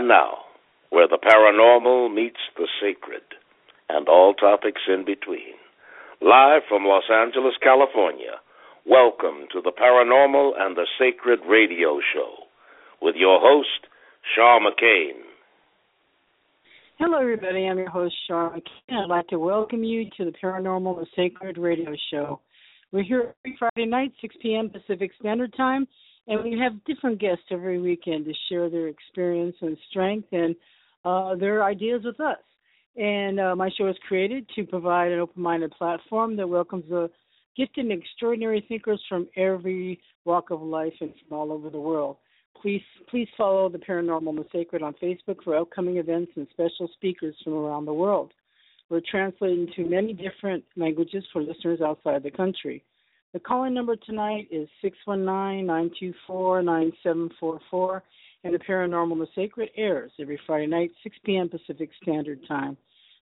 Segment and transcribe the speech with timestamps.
[0.00, 0.48] And now,
[0.88, 3.20] where the paranormal meets the sacred,
[3.90, 5.60] and all topics in between.
[6.22, 8.40] Live from Los Angeles, California,
[8.86, 12.32] welcome to the Paranormal and the Sacred Radio Show
[13.02, 13.92] with your host,
[14.34, 15.20] Shaw McCain.
[16.98, 17.66] Hello, everybody.
[17.66, 19.04] I'm your host, Shaw McCain.
[19.04, 22.40] I'd like to welcome you to the Paranormal and Sacred Radio Show.
[22.90, 24.70] We're here every Friday night, 6 p.m.
[24.70, 25.86] Pacific Standard Time,
[26.26, 30.54] and we have different guests every weekend to share their experience and strength and
[31.04, 32.38] uh, their ideas with us.
[32.96, 37.10] And uh, my show is created to provide an open-minded platform that welcomes the
[37.56, 42.16] gifted and extraordinary thinkers from every walk of life and from all over the world.
[42.60, 46.88] Please, please follow the Paranormal and the Sacred on Facebook for upcoming events and special
[46.94, 48.32] speakers from around the world.
[48.90, 52.84] We're translating to many different languages for listeners outside the country.
[53.32, 54.68] The calling number tonight is
[55.06, 58.02] 619-924-9744,
[58.42, 61.48] and the Paranormal the Sacred airs every Friday night, 6 p.m.
[61.48, 62.76] Pacific Standard Time.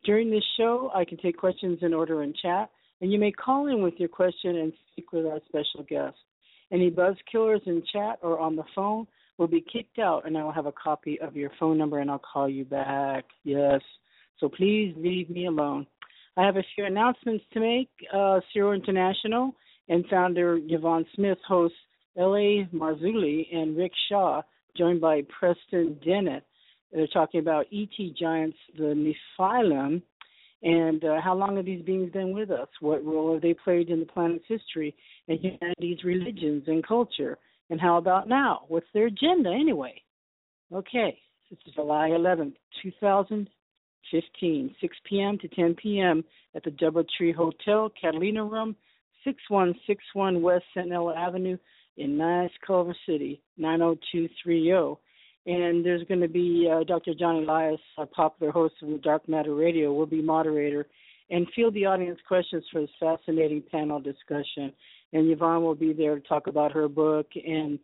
[0.04, 2.70] During this show, I can take questions in order in chat,
[3.00, 6.18] and you may call in with your question and speak with our special guest.
[6.70, 10.44] Any buzz killers in chat or on the phone will be kicked out, and I
[10.44, 13.24] will have a copy of your phone number, and I'll call you back.
[13.46, 13.80] Yes.
[14.42, 15.88] So please leave me alone.
[16.36, 17.88] I have a few announcements to make.
[18.12, 19.56] Uh, CERO International
[19.90, 21.78] and founder Yvonne Smith hosts
[22.18, 22.68] L.A.
[22.74, 24.42] Marzulli and Rick Shaw,
[24.78, 26.44] joined by Preston Dennett.
[26.92, 30.02] They're talking about ET giants, the Nephilim,
[30.62, 32.70] and uh, how long have these beings been with us?
[32.80, 34.96] What role have they played in the planet's history
[35.28, 37.38] and humanity's religions and culture?
[37.70, 38.62] And how about now?
[38.70, 40.02] What's their agenda anyway?
[40.72, 41.18] Okay,
[41.50, 45.38] this is July 11th, 2015, 6 p.m.
[45.40, 46.24] to 10 p.m.
[46.56, 48.76] at the Doubletree Hotel, Catalina Room,
[49.24, 51.58] 6161 West Centinela Avenue
[51.98, 55.00] in nice Culver City, 90230.
[55.46, 57.14] And there's going to be uh, Dr.
[57.14, 60.88] John Elias, a popular host of the Dark Matter Radio, will be moderator
[61.30, 64.72] and field the audience questions for this fascinating panel discussion.
[65.14, 67.28] And Yvonne will be there to talk about her book.
[67.36, 67.80] And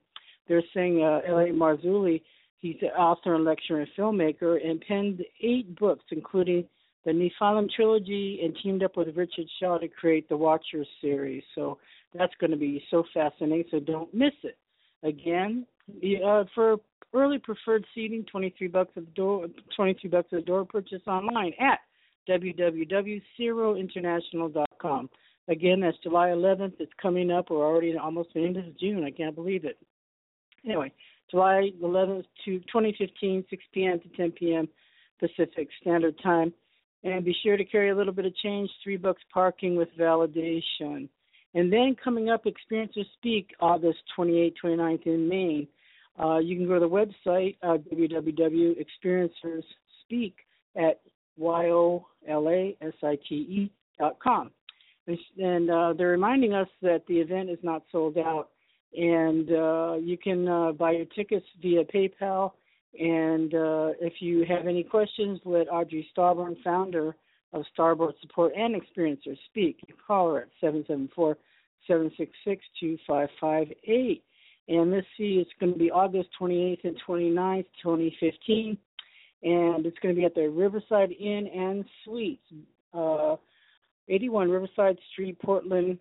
[0.47, 1.47] they're saying uh, L.A.
[1.47, 2.21] Marzulli,
[2.59, 6.65] he's an author and lecturer and filmmaker, and penned eight books, including
[7.05, 11.43] the Nephilim trilogy and teamed up with Richard Shaw to create the Watchers series.
[11.55, 11.79] So
[12.13, 13.65] that's going to be so fascinating.
[13.71, 14.57] So don't miss it.
[15.03, 15.65] Again,
[16.25, 16.77] uh, for
[17.13, 19.47] early preferred seating, twenty three bucks at the door.
[19.75, 20.65] Twenty three bucks at the door.
[20.65, 21.79] Purchase online at
[22.27, 25.09] www.zerointernational.com.
[25.47, 26.73] Again, that's July 11th.
[26.79, 27.49] It's coming up.
[27.49, 29.03] We're already almost the end of June.
[29.03, 29.79] I can't believe it.
[30.63, 30.91] Anyway,
[31.31, 33.99] July 11th to 2015, 6 p.m.
[33.99, 34.69] to 10 p.m.
[35.19, 36.53] Pacific Standard Time.
[37.03, 41.07] And be sure to carry a little bit of change, three bucks parking with validation.
[41.55, 45.67] And then coming up, Experiencers Speak, August 28th, 29th in Maine.
[46.21, 50.33] Uh, you can go to the website, uh, www.experiencerspeak
[50.75, 50.99] at
[51.37, 52.01] Y-O-L-A-S-I-T-E
[53.97, 54.51] dot com.
[55.07, 58.49] And, and uh, they're reminding us that the event is not sold out.
[58.95, 62.51] And uh, you can uh, buy your tickets via PayPal
[62.97, 67.15] and uh, if you have any questions, let Audrey Starborn, founder
[67.53, 69.77] of Starborn Support and Experiencers, speak.
[69.87, 71.37] You call her at 774
[71.87, 74.23] 766 2558.
[74.67, 78.77] And let's see, it's going to be August 28th and 29th, 2015.
[79.41, 82.43] And it's going to be at the Riverside Inn and Suites,
[82.93, 83.35] uh,
[84.07, 85.97] 81 Riverside Street, Portland,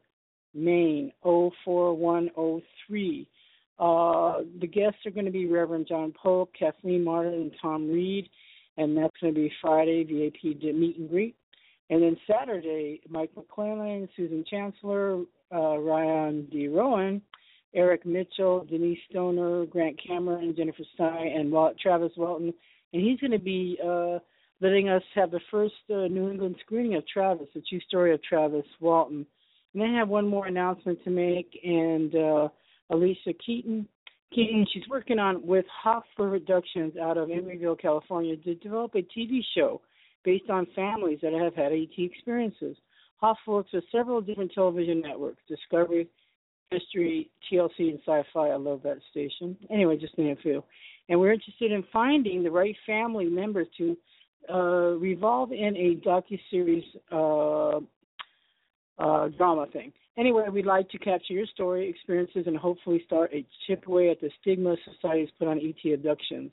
[0.54, 3.28] Maine, 04103.
[3.78, 8.28] Uh, the guests are going to be Reverend John Pope, Kathleen Martin, and Tom Reed,
[8.76, 11.36] and that's going to be Friday VIP meet and greet.
[11.90, 15.22] And then Saturday, Mike McClellan, Susan Chancellor,
[15.54, 16.68] uh, Ryan D.
[16.68, 17.22] Rowan,
[17.74, 22.52] Eric Mitchell, Denise Stoner, Grant Cameron, Jennifer Stein, and Travis Walton.
[22.92, 24.18] And he's going to be uh,
[24.60, 28.22] letting us have the first uh, New England screening of Travis, the true story of
[28.22, 29.26] Travis Walton.
[29.74, 32.48] And I have one more announcement to make, and uh,
[32.90, 33.86] Alicia Keating.
[34.34, 39.40] Keating, she's working on with Hoffer Productions out of Emeryville, California, to develop a TV
[39.56, 39.80] show
[40.24, 42.76] based on families that have had ET experiences.
[43.16, 46.08] Hoff works with several different television networks, Discovery,
[46.70, 48.48] History, TLC, and Sci-Fi.
[48.48, 49.56] I love that station.
[49.70, 50.62] Anyway, just name a few.
[51.08, 53.96] And we're interested in finding the right family members to
[54.52, 57.80] uh, revolve in a docu series uh,
[58.98, 59.92] uh, drama thing.
[60.16, 64.20] Anyway, we'd like to capture your story, experiences, and hopefully start a chip away at
[64.20, 66.50] the stigma society has put on ET abductions.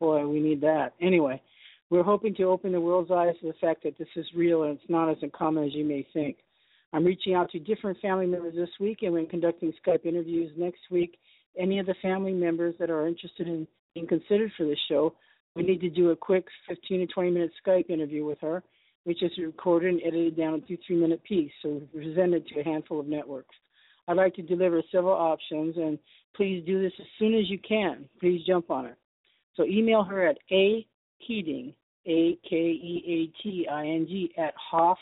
[0.00, 0.92] Boy, we need that.
[1.00, 1.40] Anyway,
[1.88, 4.76] we're hoping to open the world's eyes to the fact that this is real and
[4.78, 6.38] it's not as uncommon as you may think.
[6.92, 10.80] I'm reaching out to different family members this week, and we're conducting Skype interviews next
[10.90, 11.18] week.
[11.58, 15.14] Any of the family members that are interested in being considered for this show,
[15.54, 18.62] we need to do a quick 15 to 20 minute Skype interview with her,
[19.06, 22.98] which is recorded and edited down into three minute piece, so presented to a handful
[22.98, 23.54] of networks.
[24.08, 25.96] I'd like to deliver several options, and
[26.34, 28.08] please do this as soon as you can.
[28.18, 28.96] Please jump on it.
[29.54, 30.84] So email her at a
[31.24, 31.72] Keating,
[32.08, 34.98] A K E A T I N G, at Hoff,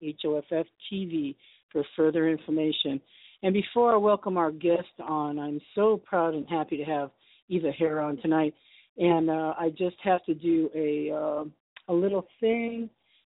[0.00, 1.34] H O F F TV
[1.72, 3.00] for further information.
[3.42, 7.10] And before I welcome our guest on, I'm so proud and happy to have
[7.48, 8.54] Eva Herr on tonight.
[8.98, 11.44] And uh, I just have to do a uh,
[11.88, 12.88] a little thing,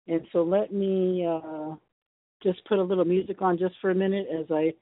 [0.09, 1.75] and so let me uh,
[2.43, 4.75] just put a little music on just for a minute as I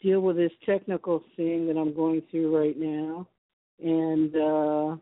[0.00, 3.26] deal with this technical thing that I'm going through right now.
[3.82, 4.96] And uh,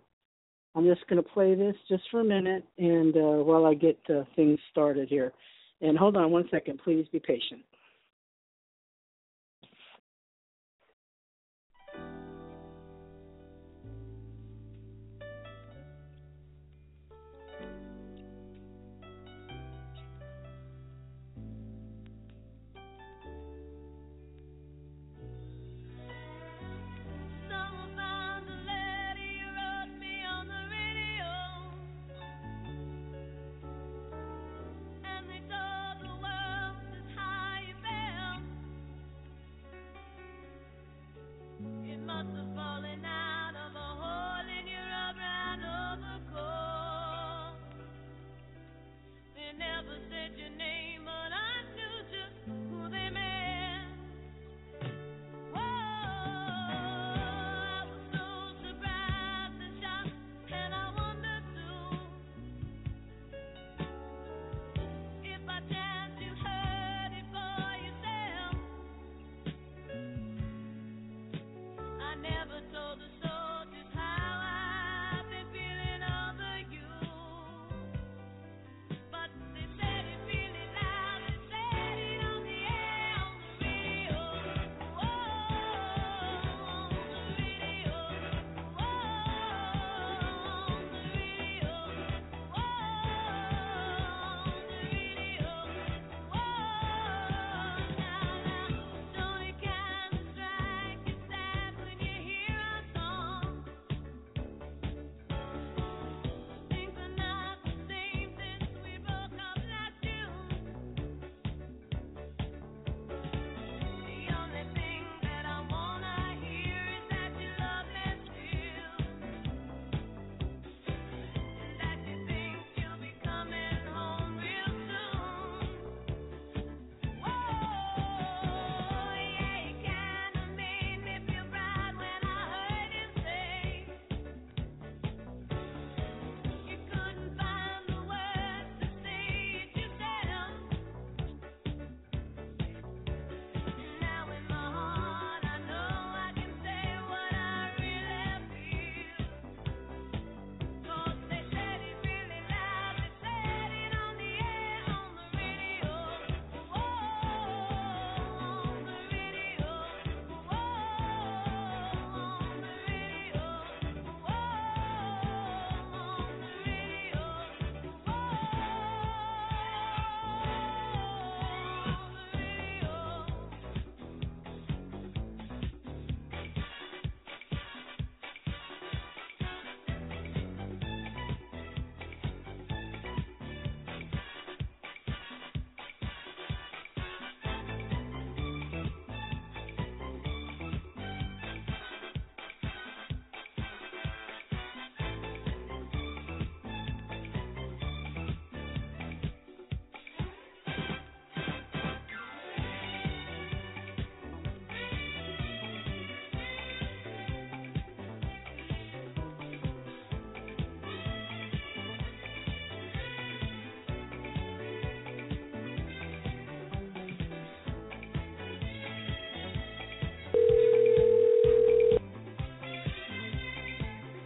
[0.75, 3.99] I'm just going to play this just for a minute, and uh, while I get
[4.09, 5.33] uh, things started here.
[5.81, 7.63] And hold on one second, please be patient.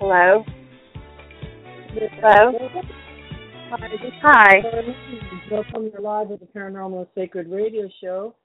[0.09, 0.45] Hello?
[2.23, 2.53] Hello?
[4.23, 4.63] Hi.
[5.51, 8.37] Welcome to live with the Paranormal Sacred Radio Show.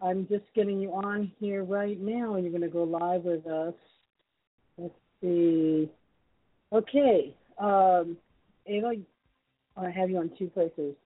[0.00, 2.34] I'm just getting you on here right now.
[2.34, 3.74] You're going to go live with us.
[4.78, 5.88] Let's see.
[6.72, 7.32] Okay.
[7.60, 8.16] Um,
[8.66, 8.94] Ava,
[9.76, 10.96] I have you on two places.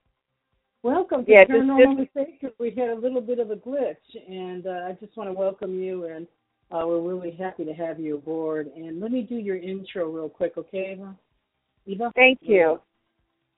[0.82, 2.54] Welcome to Yeah, just- Paranormal Sacred.
[2.58, 5.78] We had a little bit of a glitch, and uh, I just want to welcome
[5.78, 6.26] you, and
[6.70, 8.70] uh, we're really happy to have you aboard.
[8.76, 11.16] And let me do your intro real quick, okay, Eva?
[11.86, 12.12] Eva?
[12.14, 12.80] Thank you.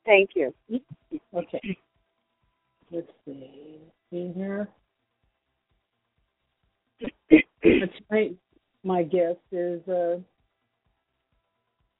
[0.05, 0.53] Thank you.
[1.35, 1.79] Okay.
[2.91, 3.79] Let's see.
[4.11, 4.69] See here.
[7.63, 8.37] Tonight,
[8.83, 10.17] my guest is uh,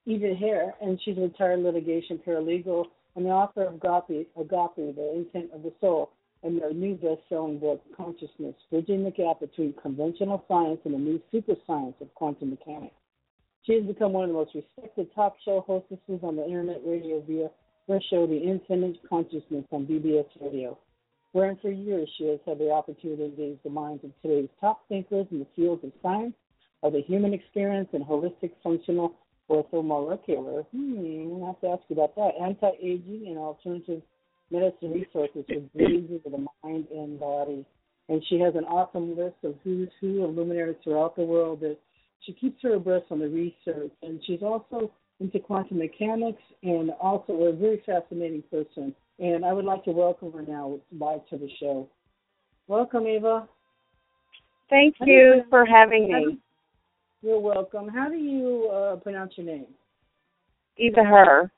[0.05, 5.13] Eva Herr, and she's a retired litigation paralegal and the author of Agape, Agape, The
[5.15, 6.11] Intent of the Soul,
[6.43, 11.21] and their new best-selling book, Consciousness, Bridging the Gap Between Conventional Science and the New
[11.31, 12.95] Super Science of Quantum Mechanics.
[13.63, 17.21] She has become one of the most respected talk show hostesses on the internet radio
[17.21, 17.49] via
[17.87, 20.77] her show, The Infinite Consciousness, on BBS Radio,
[21.31, 24.87] wherein for years she has had the opportunity to engage the minds of today's top
[24.89, 26.35] thinkers in the fields of science,
[26.81, 29.13] of the human experience, and holistic functional
[29.49, 30.65] orthomolecular.
[30.71, 32.31] Hmm, I have to ask you about that.
[32.41, 34.01] Anti-aging and alternative
[34.51, 37.65] medicine resources for diseases of the mind and body.
[38.09, 41.77] And she has an awesome list of who's who of luminaries throughout the world that
[42.21, 43.91] she keeps her abreast on the research.
[44.01, 48.93] And she's also into quantum mechanics and also a very fascinating person.
[49.19, 51.87] And I would like to welcome her now live to the show.
[52.67, 53.47] Welcome, Eva.
[54.69, 56.37] Thank How you you pronounce- for having how do- me.
[57.21, 57.87] You're welcome.
[57.87, 59.67] How do you uh, pronounce your name?
[60.77, 61.51] Eva Herr.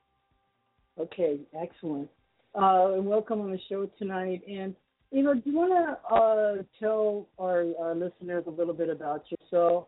[0.99, 2.07] Okay, excellent.
[2.55, 4.41] Uh, and welcome on the show tonight.
[4.47, 4.73] And
[5.11, 9.25] you know, do you want to uh, tell our, our listeners a little bit about
[9.29, 9.87] yourself,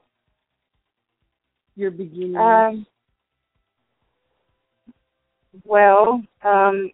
[1.76, 2.36] your beginnings?
[2.38, 2.86] Um,
[5.64, 6.92] well, um,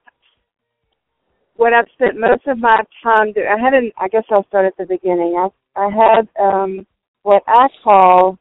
[1.55, 4.65] what I've spent most of my time doing, I had an, I guess I'll start
[4.65, 5.35] at the beginning.
[5.37, 6.85] I, I had um,
[7.23, 8.37] what I call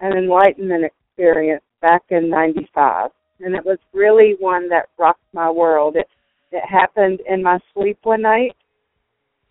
[0.00, 3.10] an enlightenment experience back in 95.
[3.40, 5.96] And it was really one that rocked my world.
[5.96, 6.08] It,
[6.54, 8.56] it happened in my sleep one night.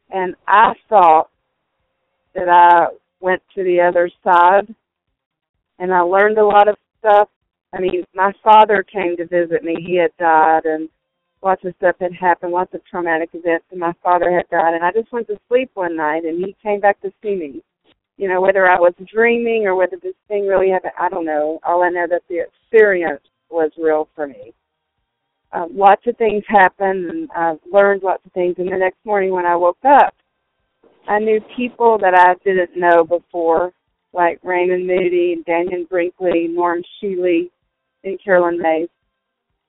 [0.10, 1.30] And I thought
[2.36, 2.88] that I
[3.20, 4.74] went to the other side
[5.80, 7.30] and I learned a lot of stuff.
[7.74, 9.76] I mean, my father came to visit me.
[9.86, 10.88] He had died and
[11.42, 14.76] lots of stuff had happened, lots of traumatic events, and my father had died.
[14.76, 17.64] And I just went to sleep one night and he came back to see me.
[18.18, 21.60] You know, whether I was dreaming or whether this thing really happened, I don't know.
[21.64, 24.54] All I know that the experience was real for me.
[25.54, 28.56] Uh, lots of things happened, and I learned lots of things.
[28.58, 30.16] And the next morning when I woke up,
[31.08, 33.72] I knew people that I didn't know before,
[34.14, 37.52] like Raymond Moody, and Dannion Brinkley, Norm Shealy,
[38.04, 38.90] and Caroline Myss.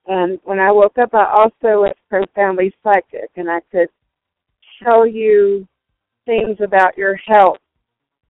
[0.07, 3.89] And when I woke up, I also was profoundly psychic, and I could
[4.83, 5.67] tell you
[6.25, 7.59] things about your health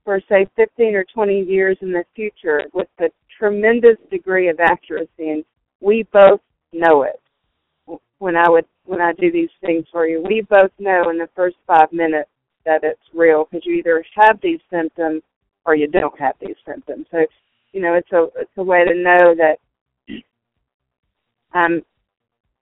[0.03, 3.09] for, say, 15 or 20 years in the future with a
[3.39, 5.29] tremendous degree of accuracy.
[5.29, 5.45] And
[5.79, 6.41] we both
[6.73, 7.21] know it
[8.19, 10.21] when I would when I do these things for you.
[10.21, 12.29] We both know in the first five minutes
[12.65, 15.21] that it's real because you either have these symptoms
[15.65, 17.07] or you don't have these symptoms.
[17.11, 17.25] So,
[17.71, 19.57] you know, it's a it's a way to know that
[21.53, 21.81] I'm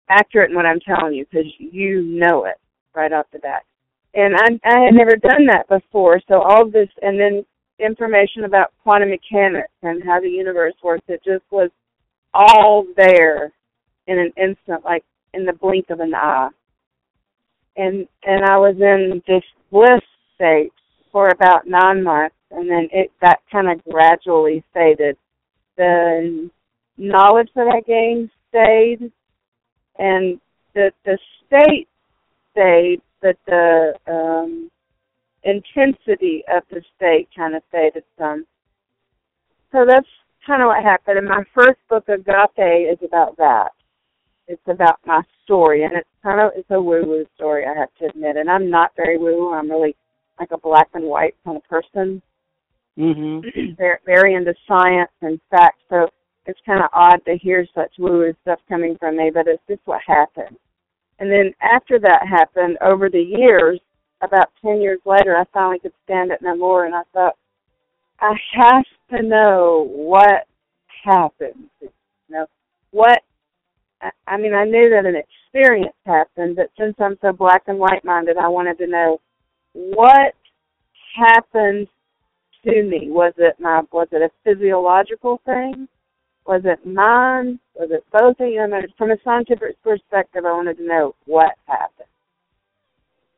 [0.10, 2.56] accurate in what I'm telling you because you know it
[2.96, 3.64] right off the bat.
[4.14, 7.46] And I I had never done that before, so all this and then
[7.80, 11.04] information about quantum mechanics and how the universe works.
[11.08, 11.70] It just was
[12.34, 13.52] all there
[14.08, 15.04] in an instant, like
[15.34, 16.50] in the blink of an eye.
[17.76, 20.02] And and I was in this bliss
[20.36, 20.72] state
[21.12, 25.18] for about nine months, and then it that kind of gradually faded.
[25.78, 26.50] The
[26.98, 29.12] knowledge that I gained stayed,
[29.98, 30.40] and
[30.76, 31.88] the the state
[32.52, 34.70] stayed, but the um,
[35.44, 38.46] intensity of the state kind of faded some.
[39.72, 40.08] So that's
[40.46, 41.18] kind of what happened.
[41.18, 43.72] And my first book, Agape, is about that.
[44.48, 48.06] It's about my story, and it's kind of it's a woo-woo story, I have to
[48.06, 48.36] admit.
[48.38, 49.38] And I'm not very woo.
[49.38, 49.96] Woo, I'm really
[50.40, 52.22] like a black and white kind of person.
[52.98, 53.74] Mm-hmm.
[53.78, 55.82] very, very into science and facts.
[55.90, 56.10] So
[56.46, 59.82] it's kind of odd to hear such woo-woo stuff coming from me, but it's just
[59.86, 60.58] what happened.
[61.20, 63.80] And then after that happened, over the years,
[64.22, 67.36] about 10 years later, I finally could stand it no more, and I thought,
[68.20, 70.48] I have to know what
[71.04, 71.70] happened.
[71.82, 71.90] You
[72.30, 72.46] know,
[72.92, 73.22] what,
[74.28, 78.04] I, mean, I knew that an experience happened, but since I'm so black and white
[78.04, 79.22] minded, I wanted to know
[79.74, 80.34] what
[81.16, 81.88] happened
[82.66, 83.10] to me.
[83.10, 85.88] Was it my, was it a physiological thing?
[86.46, 87.60] Was it mine?
[87.76, 88.36] Was it both?
[88.40, 92.10] You know, from a scientific perspective, I wanted to know what happened.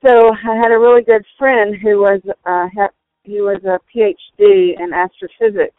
[0.06, 2.68] So I had a really good friend who was uh,
[3.24, 5.76] he was a PhD in astrophysics,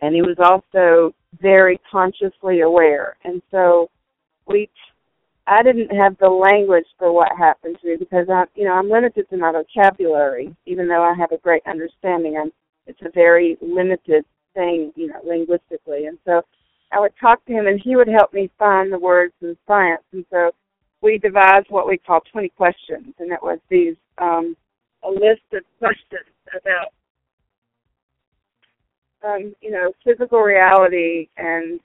[0.00, 3.16] and he was also very consciously aware.
[3.24, 3.90] And so
[4.46, 4.68] we,
[5.46, 8.90] I didn't have the language for what happened to me because I, you know, I'm
[8.90, 12.36] limited to my vocabulary, even though I have a great understanding.
[12.40, 12.52] I'm,
[12.86, 14.24] it's a very limited
[14.54, 16.06] thing, you know, linguistically.
[16.06, 16.42] And so
[16.92, 20.02] I would talk to him, and he would help me find the words in science.
[20.12, 20.50] And so
[21.00, 24.56] we devised what we call 20 questions, and it was these um,
[25.04, 26.92] a list of questions about
[29.24, 31.80] um, you know, physical reality and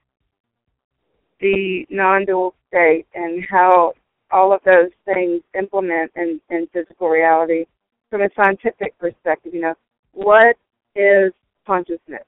[1.39, 3.94] the non-dual state and how
[4.32, 7.65] all of those things implement in, in physical reality
[8.10, 9.53] from a scientific perspective.
[9.53, 9.75] You know,
[10.13, 10.58] what
[10.96, 11.32] is
[11.65, 12.25] consciousness?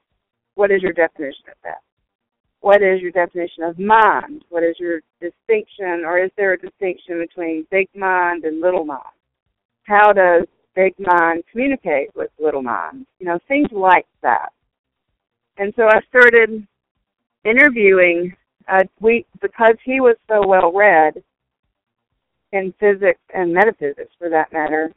[0.54, 1.80] What is your definition of that?
[2.60, 4.44] What is your definition of mind?
[4.50, 9.02] What is your distinction, or is there a distinction between big mind and little mind?
[9.84, 10.44] How does
[10.76, 13.06] big mind communicate with little mind?
[13.18, 14.50] You know, things like that.
[15.60, 16.66] And so I started
[17.44, 18.34] interviewing.
[18.66, 21.22] Uh, we because he was so well read
[22.52, 24.90] in physics and metaphysics, for that matter,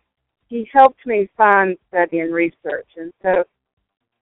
[0.48, 2.88] he helped me find study and research.
[2.96, 3.44] And so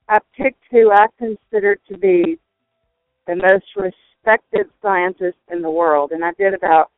[0.10, 2.40] I picked who I considered to be
[3.28, 6.90] the most respected scientist in the world, and I did about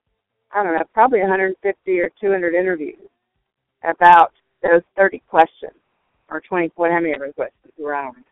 [0.54, 3.10] I don't know, probably 150 or 200 interviews
[3.84, 5.74] about those 30 questions
[6.30, 8.24] or 20, what, how many questions were on?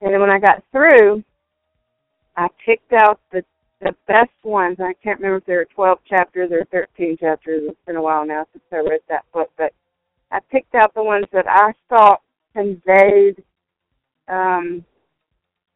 [0.00, 1.24] And then when I got through,
[2.36, 3.42] I picked out the
[3.80, 4.78] the best ones.
[4.80, 7.62] I can't remember if there were 12 chapters or 13 chapters.
[7.68, 9.72] It's been a while now since I read that book, but
[10.32, 12.20] I picked out the ones that I thought
[12.54, 13.42] conveyed
[14.28, 14.84] um,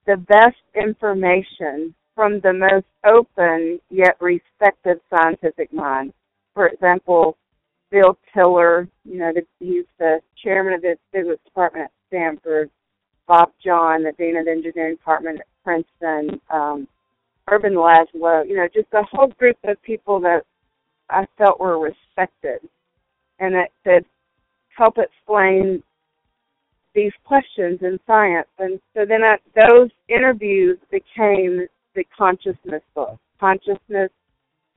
[0.07, 6.13] the best information from the most open yet respected scientific mind.
[6.55, 7.37] For example,
[7.91, 12.71] Bill Tiller, you know, the, he's the chairman of the physics department at Stanford.
[13.27, 16.89] Bob Jahn the dean of the engineering department at Princeton, um,
[17.51, 20.43] Ervin Laszlo, you know, just a whole group of people that
[21.11, 22.61] I felt were respected
[23.39, 24.05] and that could
[24.77, 25.83] help explain
[26.95, 28.49] these questions in science.
[28.59, 34.11] And so then I, those interviews became the consciousness book, Consciousness,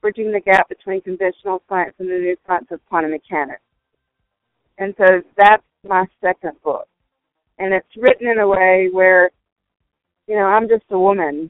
[0.01, 3.62] Bridging the Gap Between Conventional Science and the New Science of Quantum Mechanics.
[4.77, 6.88] And so that's my second book
[7.58, 9.32] and it's written in a way where,
[10.28, 11.50] you know, I'm just a woman,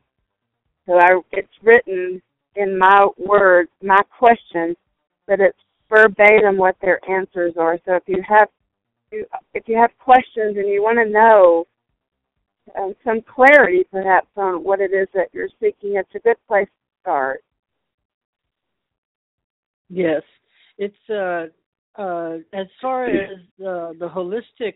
[0.86, 2.22] so I it's written
[2.56, 4.76] in my words, my questions,
[5.28, 5.58] but it's
[5.90, 7.80] verbatim what their answers are.
[7.86, 8.50] So if you have
[9.54, 11.66] if you have questions and you want to know
[12.78, 16.68] um, some clarity, perhaps on what it is that you're seeking, it's a good place
[16.68, 17.44] to start.
[19.90, 20.24] Yes,
[20.78, 21.46] it's uh,
[22.02, 24.74] uh, as far as uh, the holistic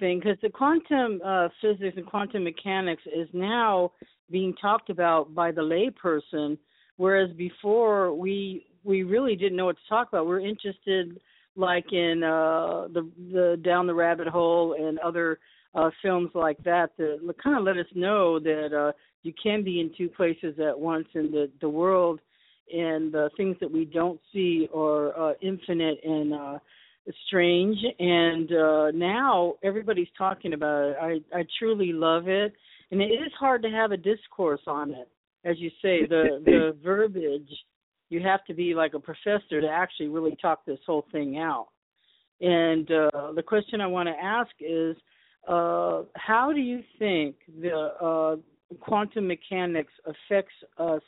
[0.00, 3.92] thing because the quantum uh, physics and quantum mechanics is now
[4.30, 6.58] being talked about by the layperson,
[6.96, 10.26] whereas before we we really didn't know what to talk about.
[10.26, 11.20] We're interested
[11.56, 15.38] like in uh, the the Down the Rabbit Hole and other
[15.74, 19.80] uh, films like that that kind of let us know that uh, you can be
[19.80, 22.20] in two places at once, and the the world
[22.72, 26.58] and the things that we don't see are uh, infinite and uh,
[27.26, 27.78] strange.
[27.98, 30.96] And uh now everybody's talking about it.
[31.00, 32.52] I i truly love it.
[32.90, 35.08] And it is hard to have a discourse on it.
[35.44, 37.48] As you say the the verbiage
[38.08, 41.68] you have to be like a professor to actually really talk this whole thing out.
[42.40, 44.96] And uh the question i want to ask is
[45.48, 48.36] uh how do you think the uh
[48.80, 51.02] quantum mechanics affects us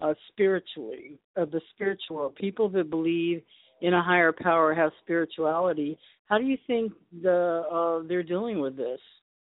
[0.00, 2.30] uh spiritually of uh, the spiritual?
[2.36, 3.42] People that believe
[3.80, 5.98] in a higher power have spirituality.
[6.26, 9.00] How do you think the uh, they're dealing with this?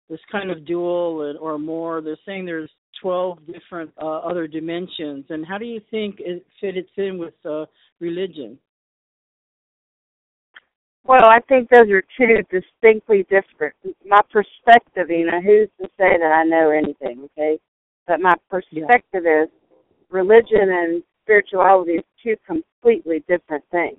[0.09, 2.00] This kind of dual or more.
[2.00, 6.88] They're saying there's 12 different uh, other dimensions, and how do you think it fits
[6.96, 7.66] in with uh,
[8.00, 8.59] religion?
[11.07, 13.74] Well, I think those are two distinctly different.
[14.07, 17.59] My perspective, you know, who's to say that I know anything, okay?
[18.07, 19.44] But my perspective yeah.
[19.44, 19.48] is
[20.11, 23.99] religion and spirituality is two completely different things.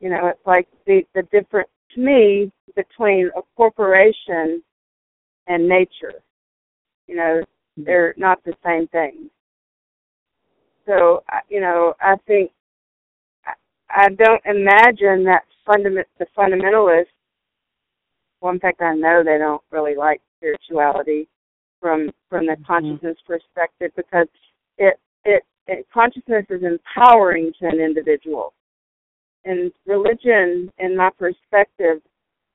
[0.00, 4.62] You know, it's like the the difference to me between a corporation
[5.46, 6.22] and nature.
[7.06, 7.42] You know,
[7.76, 9.30] they're not the same thing.
[10.86, 12.50] So, you know, I think
[13.90, 17.06] I don't imagine that fundament the fundamentalists.
[18.40, 21.28] Well, in fact, I know they don't really like spirituality.
[21.80, 22.66] from from the Mhm.
[22.66, 24.28] consciousness perspective because
[24.78, 25.44] it it
[25.92, 28.52] consciousness is empowering to an individual,
[29.44, 32.00] and religion, in my perspective,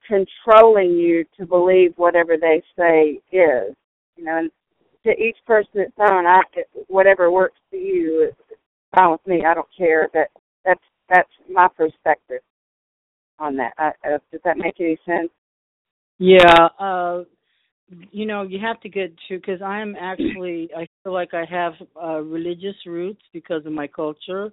[0.08, 3.76] controlling you to believe whatever they say is.
[4.18, 4.52] You know, and
[5.04, 6.26] to each person its own.
[6.26, 6.42] I
[6.88, 8.58] whatever works for you is
[8.96, 9.44] fine with me.
[9.46, 10.10] I don't care.
[10.14, 10.30] That
[10.66, 12.42] that's that's my perspective
[13.40, 13.74] on that.
[13.78, 15.30] I, uh, does that make any sense?
[16.20, 17.24] Yeah, uh,
[18.12, 21.74] you know, you have to get to because I'm actually I feel like I have
[22.02, 24.52] uh, religious roots because of my culture,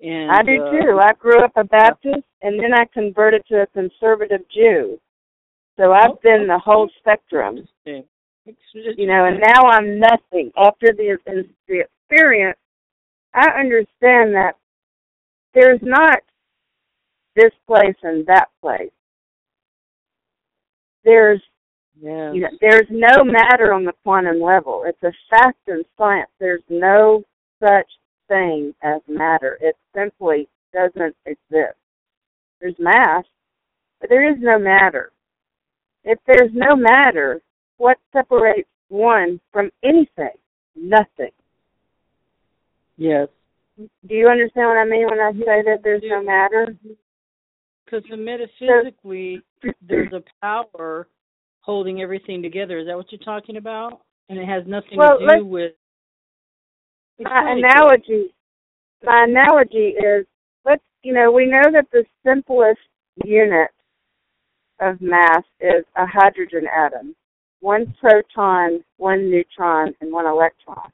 [0.00, 0.98] and I do uh, too.
[1.00, 4.98] I grew up a Baptist and then I converted to a conservative Jew.
[5.78, 10.52] So I've Oh, been the whole spectrum, you know, and now I'm nothing.
[10.56, 11.16] After the,
[11.66, 12.58] the experience,
[13.34, 14.52] I understand that
[15.54, 16.18] there's not
[17.34, 18.92] this place and that place.
[21.04, 21.42] There's
[22.00, 22.32] yeah.
[22.32, 24.84] you know, there's no matter on the quantum level.
[24.86, 26.30] It's a fact in science.
[26.38, 27.22] There's no
[27.60, 27.88] such
[28.28, 29.58] thing as matter.
[29.60, 31.78] It simply doesn't exist.
[32.60, 33.24] There's mass,
[34.00, 35.12] but there is no matter.
[36.04, 37.40] If there's no matter,
[37.78, 40.36] what separates one from anything?
[40.76, 41.32] Nothing.
[42.96, 43.28] Yes.
[43.76, 46.68] Do you understand what I mean when I say that there's no matter?
[46.70, 46.92] Mm-hmm.
[47.84, 49.42] Because metaphysically,
[49.82, 51.06] there's a power
[51.64, 52.78] holding everything together.
[52.78, 54.02] Is that what you're talking about?
[54.28, 55.72] And it has nothing Well, to do with.
[57.20, 58.34] my analogy
[59.04, 60.26] my analogy is
[60.64, 62.80] let's you know we know that the simplest
[63.24, 63.70] unit
[64.80, 67.14] of mass is a hydrogen atom
[67.60, 70.90] one proton one neutron and one electron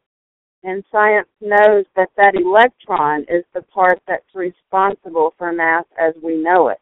[0.63, 6.37] and science knows that that electron is the part that's responsible for mass as we
[6.37, 6.81] know it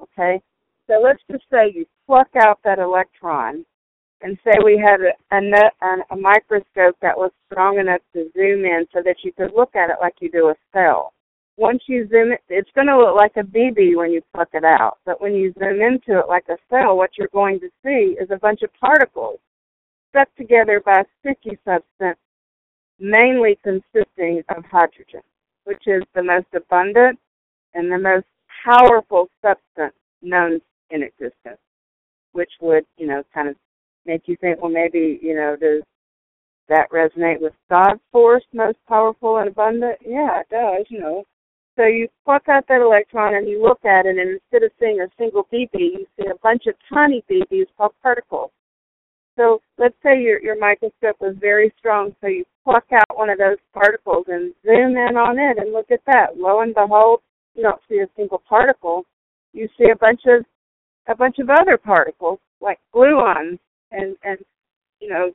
[0.00, 0.40] okay
[0.88, 3.64] so let's just say you pluck out that electron
[4.22, 8.86] and say we had a, a, a microscope that was strong enough to zoom in
[8.92, 11.12] so that you could look at it like you do a cell.
[11.56, 14.64] Once you zoom it, it's going to look like a BB when you pluck it
[14.64, 14.98] out.
[15.04, 18.30] But when you zoom into it like a cell, what you're going to see is
[18.30, 19.38] a bunch of particles
[20.10, 22.18] stuck together by a sticky substance,
[22.98, 25.22] mainly consisting of hydrogen,
[25.64, 27.18] which is the most abundant
[27.74, 28.26] and the most
[28.64, 31.60] powerful substance known in existence,
[32.32, 33.56] which would, you know, kind of
[34.06, 35.82] make you think, well, maybe, you know, does
[36.68, 39.98] that resonate with God's force, most powerful and abundant?
[40.04, 41.24] Yeah, it does, you know.
[41.76, 45.00] So you pluck out that electron and you look at it, and instead of seeing
[45.00, 48.50] a single BB, you see a bunch of tiny BBs called particles.
[49.36, 53.38] So let's say your your microscope was very strong, so you pluck out one of
[53.38, 56.36] those particles and zoom in on it and look at that.
[56.36, 57.20] Lo and behold,
[57.54, 59.04] you don't see a single particle.
[59.52, 60.44] You see a bunch of
[61.08, 63.58] a bunch of other particles like gluons
[63.92, 64.38] and and
[65.00, 65.32] you know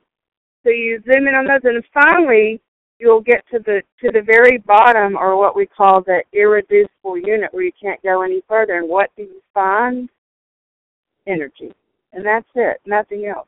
[0.63, 2.61] so you zoom in on those and finally
[3.03, 7.53] you'll get to the to the very bottom or what we call the irreducible unit
[7.53, 8.77] where you can't go any further.
[8.77, 10.09] And what do you find?
[11.27, 11.71] Energy.
[12.13, 13.47] And that's it nothing else.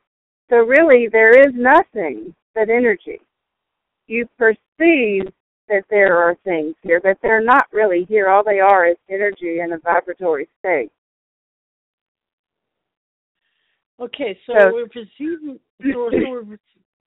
[0.50, 3.20] So really there is nothing but energy.
[4.06, 5.32] You perceive
[5.68, 8.28] that there are things here but they're not really here.
[8.28, 10.90] All they are is energy in a vibratory state
[14.00, 16.58] Okay, so, So- we're perceiving so, so we're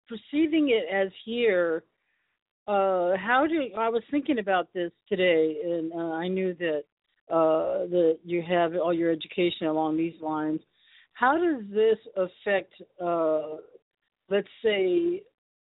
[0.08, 1.84] perceiving it as here.
[2.68, 6.84] Uh, how do I was thinking about this today, and uh, I knew that
[7.30, 10.62] uh, that you have all your education along these lines.
[11.14, 13.58] How does this affect, uh,
[14.30, 15.24] let's say,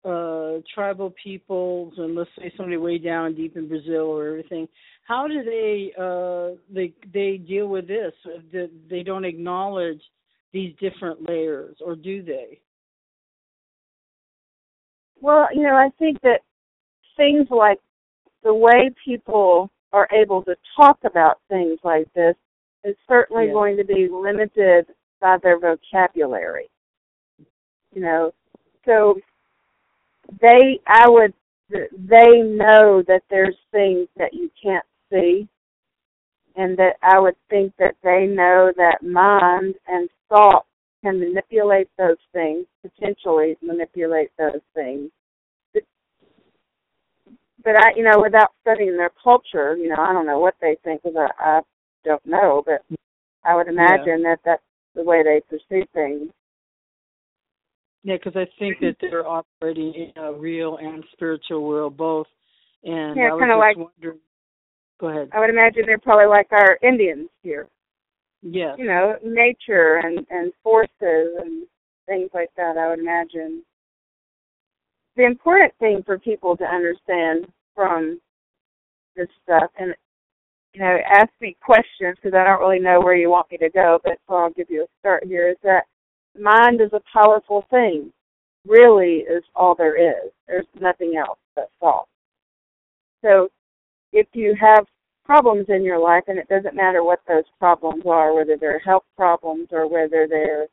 [0.05, 4.67] uh, tribal peoples, and let's say somebody way down deep in Brazil or everything?
[5.07, 8.13] How do they uh, they they deal with this?
[8.51, 10.01] That they don't acknowledge
[10.53, 12.59] these different layers, or do they?
[15.19, 16.41] Well, you know, I think that
[17.17, 17.79] things like
[18.43, 22.35] the way people are able to talk about things like this
[22.83, 23.53] is certainly Yeah.
[23.53, 24.87] going to be limited
[25.19, 26.69] by their vocabulary.
[27.93, 28.33] You know,
[28.85, 29.19] so
[30.41, 31.33] they, I would,
[31.69, 35.47] they know that there's things that you can't see,
[36.55, 40.65] and that I would think that they know that mind and thought
[41.03, 45.11] can manipulate those things, potentially manipulate those things.
[45.73, 45.83] But,
[47.63, 50.77] but I, you know, without studying their culture, you know, I don't know what they
[50.83, 51.61] think because I, I
[52.05, 52.83] don't know, but
[53.43, 54.63] I would imagine that that's
[54.95, 56.31] the way they perceive things.
[58.03, 62.27] Yeah, because I think that they're operating in a real and spiritual world both.
[62.83, 64.19] And Yeah, I was kinda just like- wondering.
[64.99, 65.29] Go ahead.
[65.33, 67.67] I would imagine they're probably like our Indians here,
[68.43, 68.75] Yes.
[68.77, 70.89] you know, nature and and forces
[71.41, 71.65] and
[72.07, 72.77] things like that.
[72.77, 73.63] I would imagine.
[75.15, 78.19] the important thing for people to understand from
[79.15, 79.93] this stuff, and
[80.73, 83.69] you know, ask me questions because I don't really know where you want me to
[83.69, 85.49] go, but so I'll give you a start here.
[85.49, 85.85] Is that
[86.39, 88.11] mind is a powerful thing.
[88.65, 90.31] Really, is all there is.
[90.47, 92.07] There's nothing else but thought.
[93.23, 93.49] So,
[94.13, 94.85] if you have
[95.25, 99.05] problems in your life, and it doesn't matter what those problems are, whether they're health
[99.15, 100.67] problems or whether they're,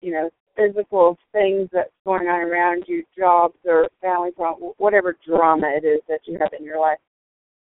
[0.00, 5.68] you know, physical things that's going on around you, jobs or family problems, whatever drama
[5.68, 6.98] it is that you have in your life,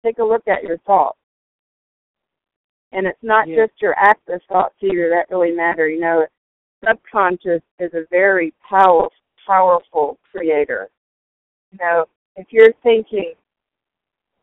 [0.04, 1.18] take a look at your thoughts.
[2.92, 3.66] And it's not Yeah.
[3.66, 5.88] just your active thoughts either that really matter.
[5.88, 6.26] You know,
[6.84, 9.12] subconscious is a very powerful,
[9.46, 10.88] powerful creator.
[11.72, 13.34] You know, if you're thinking,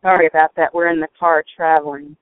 [0.05, 2.15] sorry about that, we're in the car traveling.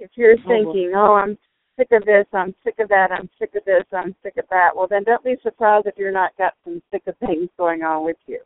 [0.00, 0.64] If you're oh, well.
[0.64, 1.38] thinking, oh, I'm
[1.78, 4.70] sick of this, I'm sick of that, I'm sick of this, I'm sick of that,
[4.74, 8.04] well, then don't be surprised if you're not got some sick of things going on
[8.04, 8.40] with you.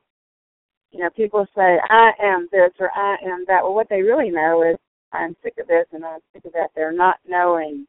[0.93, 3.63] You know, people say, I am this or I am that.
[3.63, 4.77] Well, what they really know is,
[5.13, 6.71] I'm sick of this and I'm sick of that.
[6.75, 7.87] They're not knowing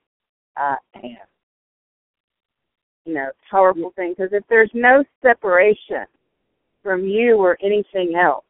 [0.55, 1.17] I am.
[3.05, 4.13] You know, powerful thing.
[4.17, 6.05] Because if there's no separation
[6.83, 8.43] from you or anything else,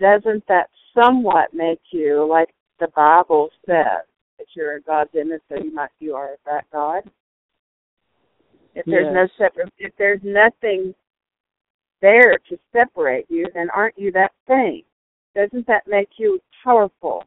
[0.00, 4.04] doesn't that somewhat make you, like the Bible says,
[4.38, 7.02] that you're in God's image, so you might you are that God?
[8.74, 9.30] If there's no Yes.
[9.36, 10.94] separate, if there's nothing
[12.00, 14.82] there to separate you, then aren't you that thing?
[15.34, 17.24] Doesn't that make you powerful,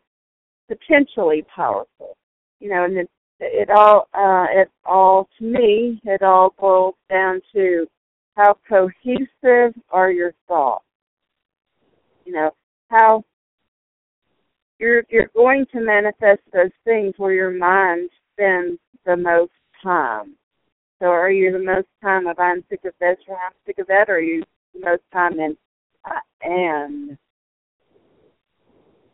[0.67, 2.17] potentially powerful?
[2.59, 7.41] You know, and it, it all, uh, it all to me, it all boils down
[7.53, 7.87] to
[8.35, 10.85] how cohesive are your thoughts.
[12.25, 12.51] You know,
[12.91, 13.23] how
[14.77, 19.51] you're you're going to manifest those things where your mind spends the most
[19.81, 20.35] time.
[20.99, 23.87] So are you the most time of I'm sick of this or I'm sick of
[23.87, 25.57] that, or are you the most time in
[26.05, 27.17] I am?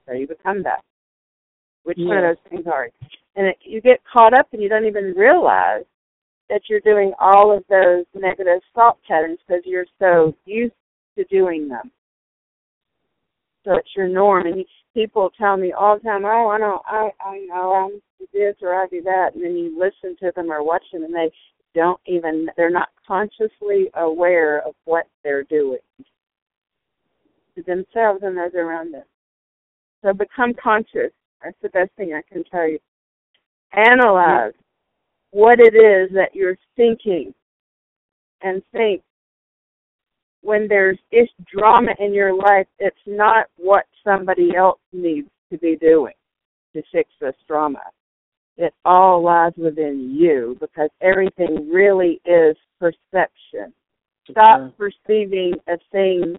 [0.05, 0.81] So you become that.
[1.83, 2.91] Which one of those things are you?
[3.35, 5.83] And it, you get caught up and you don't even realize
[6.49, 10.73] that you're doing all of those negative thought patterns because you're so used
[11.17, 11.91] to doing them.
[13.75, 17.39] It's your norm, and people tell me all the time, "Oh, I don't, I, I
[17.47, 18.01] know I'm
[18.33, 21.13] this or I do that," and then you listen to them or watch them, and
[21.13, 21.31] they
[21.75, 25.79] don't even, they're not consciously aware of what they're doing
[27.55, 29.03] to themselves and those around them.
[30.03, 31.11] So become conscious.
[31.43, 32.79] That's the best thing I can tell you.
[33.73, 34.53] Analyze
[35.31, 37.33] what it is that you're thinking
[38.41, 39.01] and think
[40.47, 45.75] when there's ish drama in your life, it's not what somebody else needs to be
[45.75, 46.13] doing
[46.73, 47.81] to fix this drama.
[48.55, 53.73] It all lies within you because everything really is perception.
[54.31, 54.75] Stop Okay.
[54.77, 56.37] perceiving a thing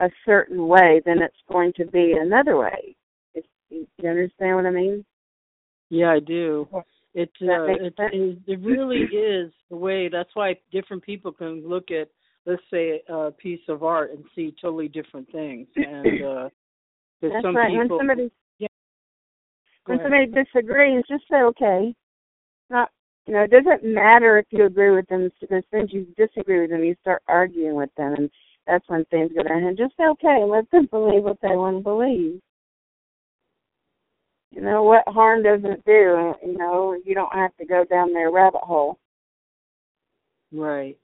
[0.00, 2.96] a certain way, then it's going to be another way.
[3.34, 5.04] If, you understand what I mean?
[5.90, 6.66] Yeah, I do.
[7.12, 10.08] It uh, it, it it really is the way.
[10.08, 12.08] That's why different people can look at,
[12.50, 15.66] let's say, a piece of art and see totally different things.
[15.76, 16.48] And uh,
[17.20, 17.72] 'cause That's some right.
[17.72, 18.30] people, when somebody
[19.86, 20.12] Go when ahead.
[20.12, 21.94] somebody disagrees, just say okay.
[22.68, 22.90] Not
[23.26, 26.70] you know, it doesn't matter if you agree with them because then you disagree with
[26.70, 28.30] them, you start arguing with them and
[28.66, 29.64] that's when things go down.
[29.64, 32.40] And just say okay let them believe what they want to believe.
[34.52, 36.34] You know, what harm does it do?
[36.44, 38.98] You know, you don't have to go down their rabbit hole.
[40.52, 40.98] Right.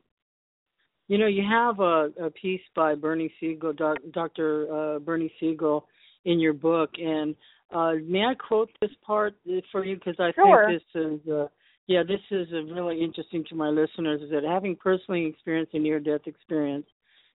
[1.08, 4.96] You know, you have a, a piece by Bernie Siegel, doc, Dr.
[4.96, 5.86] Uh, Bernie Siegel,
[6.24, 7.36] in your book, and
[7.72, 9.34] uh, may I quote this part
[9.70, 10.66] for you because I Sure.
[10.66, 11.46] think this is, uh,
[11.86, 14.22] yeah, this is really interesting to my listeners.
[14.22, 16.86] Is that having personally experienced a near-death experience,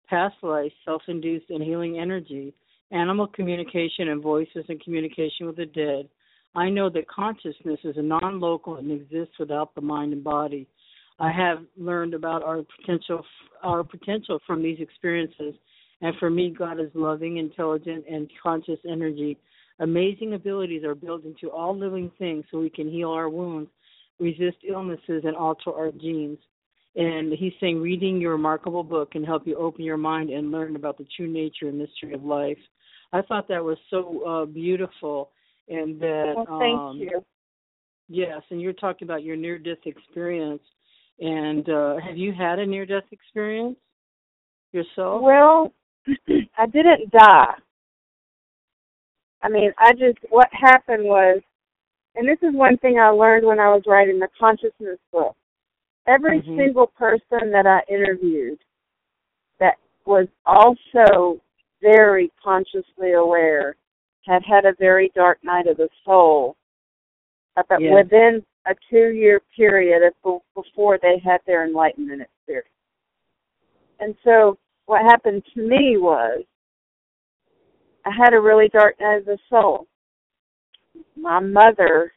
[0.08, 2.54] past life, self-induced, and healing energy,
[2.92, 6.08] animal communication, and voices and communication with the dead,
[6.56, 10.68] I know that consciousness is a non-local and exists without the mind and body.
[11.20, 13.26] I have learned about our potential
[13.64, 15.56] our potential from these experiences
[16.02, 19.38] and for me God is loving, intelligent and conscious energy.
[19.80, 23.70] Amazing abilities are built into all living things so we can heal our wounds,
[24.20, 26.40] resist illnesses and alter our genes.
[26.96, 30.76] And he's saying reading your remarkable book can help you open your mind and learn
[30.76, 32.58] about the true nature and mystery of life.
[33.14, 35.32] I thought that was so uh beautiful
[35.70, 37.24] and that Well, thank um you.
[38.10, 40.62] Yes, and you're talking about your near death experience.
[41.20, 43.78] And uh have you had a near death experience
[44.72, 45.22] yourself?
[45.22, 45.74] Well,
[46.58, 47.54] I didn't die.
[49.42, 51.42] I mean, I just what happened was,
[52.16, 55.36] and this is one thing I learned when I was writing the consciousness book.
[56.08, 56.58] every Mhm.
[56.58, 58.60] single person that I interviewed
[59.60, 59.76] that
[60.06, 61.42] was also
[61.82, 63.76] very consciously aware
[64.26, 66.56] had had a very dark night of the soul
[67.56, 67.94] But Yeah.
[67.96, 70.02] within a two year period
[70.56, 72.70] before they had their enlightenment experience.
[74.00, 76.44] And so what happened to me was
[78.06, 79.88] I had a really dark night of the soul.
[81.16, 82.14] My mother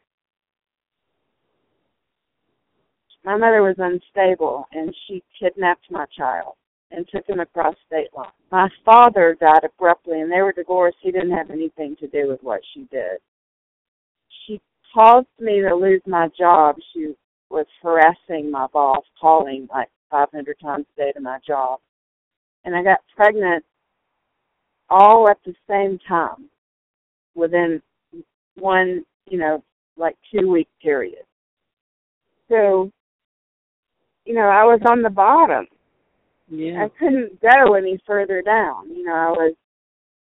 [3.25, 6.55] my mother was unstable and she kidnapped my child
[6.91, 8.31] and took him across state line.
[8.51, 10.97] My father died abruptly and they were divorced.
[11.01, 13.19] He didn't have anything to do with what she did.
[14.93, 16.77] Caused me to lose my job.
[16.93, 17.15] She
[17.49, 21.81] was harassing my boss, calling like 500 times a day to my job.
[22.65, 23.65] And I got pregnant
[24.89, 26.51] all at the same time
[27.35, 27.81] within
[28.57, 29.63] one, you know,
[29.97, 31.25] like two week period.
[32.49, 32.91] So,
[34.25, 35.67] you know, I was on the bottom.
[36.49, 36.85] Yeah.
[36.85, 38.91] I couldn't go any further down.
[38.91, 39.55] You know, I was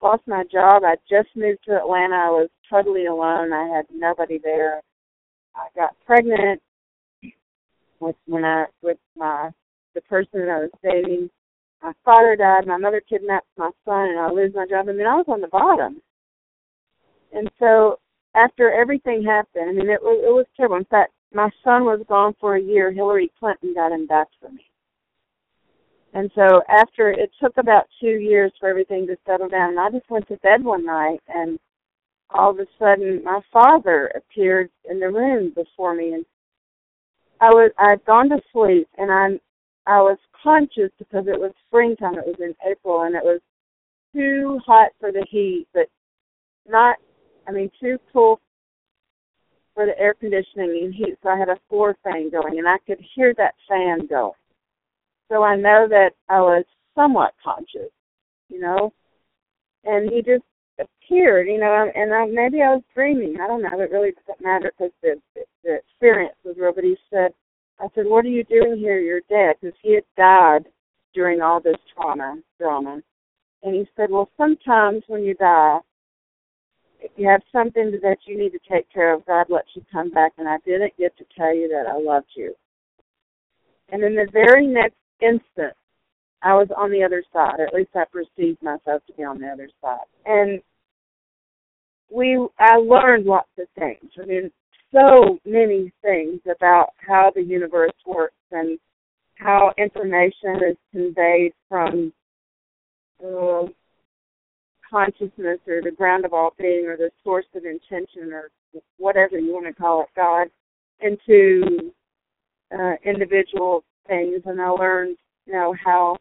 [0.03, 0.83] lost my job.
[0.85, 2.17] I just moved to Atlanta.
[2.17, 3.53] I was totally alone.
[3.53, 4.81] I had nobody there.
[5.55, 6.61] I got pregnant
[8.01, 9.51] with when I with my
[9.95, 11.31] the person that I was dating.
[11.83, 12.67] My father died.
[12.67, 14.89] My mother kidnapped my son, and I lose my job.
[14.89, 16.01] I mean, I was on the bottom.
[17.33, 17.99] And so
[18.35, 20.77] after everything happened, I mean, it was it was terrible.
[20.77, 22.93] In fact, my son was gone for a year.
[22.93, 24.65] Hillary Clinton got him back for me.
[26.17, 29.91] And so after it took about two years for everything to settle down, and I
[29.91, 31.59] just went to bed one night and
[32.31, 36.25] all of a sudden my father appeared in the room before me and
[37.39, 39.39] I was I'd gone to sleep and I'm
[39.87, 43.43] I was conscious because it was springtime, it was in April and it was
[44.15, 45.91] too hot for the heat, but
[46.67, 46.97] not
[47.47, 48.41] I mean too cool
[49.75, 51.19] for the air conditioning and heat.
[51.23, 54.33] So I had a floor fan going and I could hear that fan going.
[55.29, 57.91] So I know that I was somewhat conscious,
[58.49, 58.93] you know.
[59.85, 60.45] And he just
[60.79, 63.37] appeared, you know, and I, maybe I was dreaming.
[63.41, 63.81] I don't know.
[63.81, 65.21] It really doesn't matter because the,
[65.65, 66.73] the experience was real.
[66.75, 67.33] But he said,
[67.79, 68.99] I said, "What are you doing here?
[68.99, 70.67] You're dead," because he had died
[71.15, 73.01] during all this trauma drama.
[73.63, 75.79] And he said, "Well, sometimes when you die,
[77.01, 80.11] if you have something that you need to take care of, God lets you come
[80.11, 80.33] back.
[80.39, 82.55] And I didn't get to tell you that I loved you."
[83.91, 85.75] And then the very next instant,
[86.43, 89.41] I was on the other side, or at least I perceived myself to be on
[89.41, 90.07] the other side.
[90.25, 90.61] And
[92.11, 94.11] we, I learned lots of things.
[94.21, 94.51] I mean,
[94.95, 98.79] so many things about how the universe works and
[99.35, 102.13] how information is conveyed from
[103.21, 103.73] the
[104.89, 108.51] consciousness or the ground of all being or the source of intention or
[108.99, 110.49] whatever you want to call it, God,
[111.01, 111.93] into
[112.73, 114.43] uh, individual things.
[114.47, 115.17] And I learned,
[115.47, 116.17] you know, how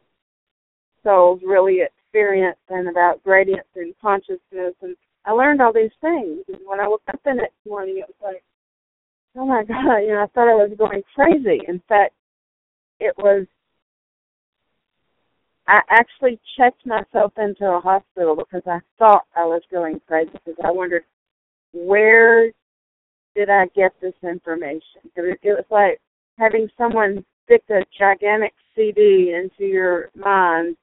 [1.04, 4.74] souls really experience and about gradients and consciousness.
[4.82, 4.96] And
[5.26, 6.40] I learned all these things.
[6.48, 8.44] And when I woke up the next morning, it was like,
[9.38, 11.62] oh my God, you know, I thought I was going crazy.
[11.68, 12.14] In fact,
[13.00, 13.46] it was,
[15.68, 20.56] I actually checked myself into a hospital because I thought I was going crazy because
[20.64, 21.04] I wondered,
[21.74, 22.52] where
[23.36, 25.02] did I get this information?
[25.16, 26.00] It, it was like
[26.38, 30.76] having someone stick a gigantic CD into your mind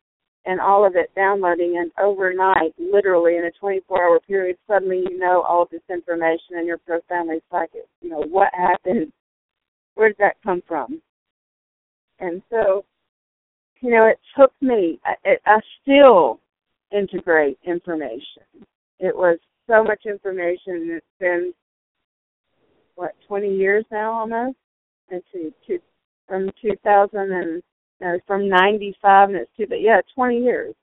[0.44, 5.18] and all of it downloading and overnight, literally in a 24 hour period, suddenly you
[5.18, 7.86] know all this information and you're profoundly psychic.
[8.00, 9.12] You know, what happened?
[9.94, 11.00] Where did that come from?
[12.18, 12.84] And so,
[13.80, 16.40] you know, it took me, I, I still
[16.90, 18.42] integrate information.
[18.98, 19.38] It was
[19.68, 21.52] so much information it's been,
[22.94, 24.56] what, 20 years now almost?
[25.10, 25.50] Let's see,
[26.26, 27.62] from 2000 and
[28.00, 30.74] no, from 95 and it's two, but yeah, 20 years.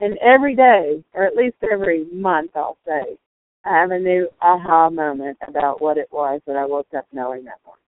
[0.00, 3.16] And every day, or at least every month, I'll say,
[3.64, 7.44] I have a new aha moment about what it was that I woke up knowing
[7.44, 7.80] that morning.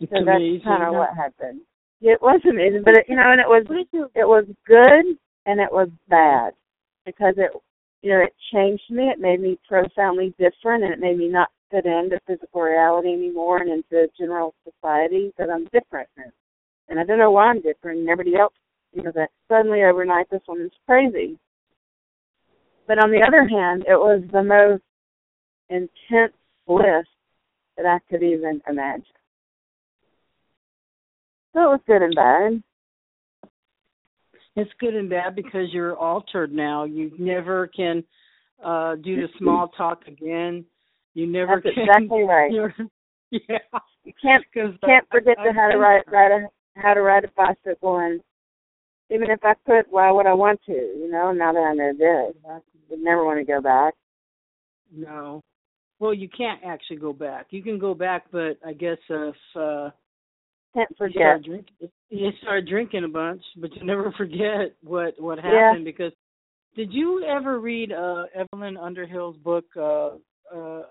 [0.00, 0.54] It's So amazing.
[0.54, 1.60] that's kind of what happened.
[2.02, 3.64] It was amazing, but it, you know, and it was
[4.14, 5.16] it was good
[5.46, 6.52] and it was bad
[7.06, 7.50] because it
[8.02, 9.04] you know it changed me.
[9.04, 13.58] It made me profoundly different, and it made me not fit into physical reality anymore
[13.58, 16.24] and into general society because I'm different now.
[16.88, 18.00] And I don't know why I'm different.
[18.00, 18.54] And everybody else,
[18.92, 21.38] you know, that suddenly overnight this woman's crazy.
[22.86, 24.82] But on the other hand, it was the most
[25.68, 26.32] intense
[26.66, 27.06] bliss
[27.76, 29.04] that I could even imagine.
[31.52, 32.62] So it was good and bad.
[34.56, 36.84] It's good and bad because you're altered now.
[36.84, 38.04] You never can
[38.64, 40.64] uh do the small talk again.
[41.16, 41.86] You never That's can.
[41.88, 42.52] exactly right.
[42.52, 42.74] You're,
[43.30, 43.58] Yeah,
[44.04, 44.44] You can't
[44.84, 48.20] can't forget to how to ride ride a how to ride a bicycle and
[49.08, 50.72] even if I could, why would I want to?
[50.72, 52.58] You know, now that I know this, I
[52.90, 53.94] would never want to go back.
[54.92, 55.42] No.
[55.98, 57.46] Well, you can't actually go back.
[57.50, 59.90] You can go back, but I guess if uh,
[60.74, 61.22] Can't you forget.
[61.22, 65.70] start drinking, you start drinking a bunch, but you never forget what what Yeah.
[65.72, 65.84] happened.
[65.84, 66.12] Because
[66.76, 70.10] did you ever read uh, Evelyn Underhill's book, uh,
[70.54, 70.82] uh,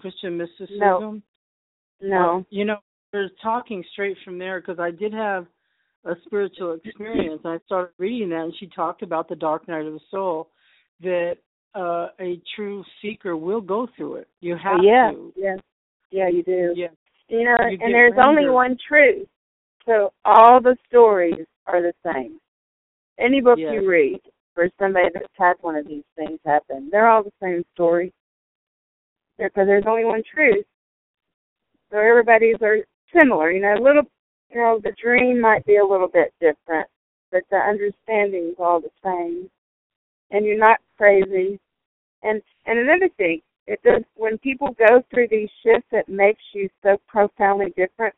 [0.00, 1.22] Christian Mysticism?
[2.00, 2.38] No.
[2.40, 2.78] Uh, you know,
[3.12, 5.46] we're talking straight from there because I did have
[6.04, 7.42] a spiritual experience.
[7.44, 10.48] I started reading that, and she talked about the dark night of the soul.
[11.00, 11.36] That
[11.74, 14.28] uh, a true seeker will go through it.
[14.40, 15.32] You have yeah, to.
[15.36, 15.56] yeah,
[16.10, 16.28] yeah.
[16.28, 16.72] You do.
[16.76, 16.88] Yeah.
[17.28, 19.26] You know, You and there's only one truth.
[19.86, 22.38] So all the stories are the same.
[23.18, 23.72] Any book Yes.
[23.74, 24.20] you read
[24.54, 28.12] for somebody that's had one of these things happen, they're all the same story.
[29.48, 30.64] Because there's only one truth.
[31.90, 32.78] So everybody's are
[33.18, 33.50] similar.
[33.50, 34.04] You know, a little.
[34.50, 36.86] You know, the dream might be a little bit different,
[37.30, 39.48] but the understanding's all the same.
[40.30, 41.58] And you're not crazy.
[42.22, 46.68] And and another thing, it does when people go through these shifts it makes you
[46.82, 48.14] so profoundly different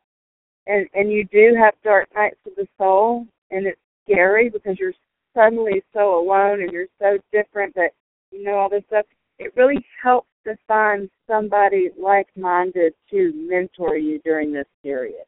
[0.66, 4.94] and and you do have dark nights of the soul and it's scary because you're
[5.34, 7.90] suddenly so alone and you're so different that
[8.30, 9.04] you know all this stuff
[9.38, 15.24] it really helps to find somebody like minded to mentor you during this period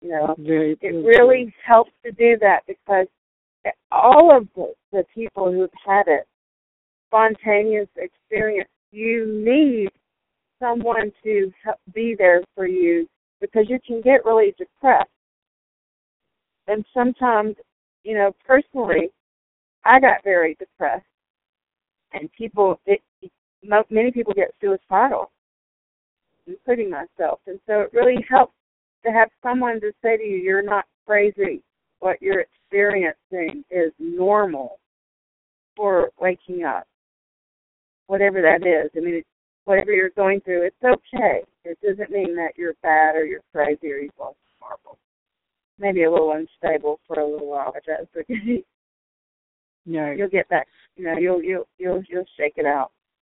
[0.00, 0.76] you know Very.
[0.80, 3.06] it really helps to do that because
[3.92, 6.26] all of the, the people who've had it
[7.08, 9.90] spontaneous experience you need
[10.60, 13.08] someone to help be there for you
[13.40, 15.08] because you can get really depressed
[16.66, 17.56] and sometimes
[18.04, 19.10] you know personally
[19.84, 21.04] i got very depressed
[22.12, 23.00] and people it
[23.64, 25.30] mo- many people get suicidal
[26.50, 27.40] including myself.
[27.46, 28.54] And so it really helps
[29.04, 31.62] to have someone to say to you you're not crazy.
[32.00, 34.78] What you're experiencing is normal
[35.76, 36.86] for waking up.
[38.06, 39.22] Whatever that is i mean
[39.66, 41.42] whatever you're going through it's okay.
[41.64, 44.98] It doesn't mean that you're bad or you're crazy or you've lost marbles
[45.78, 48.64] maybe a little unstable for a little while but that's okay.
[49.86, 50.12] Yeah.
[50.12, 52.90] you'll get back you know you'll you'll you'll you'll shake it out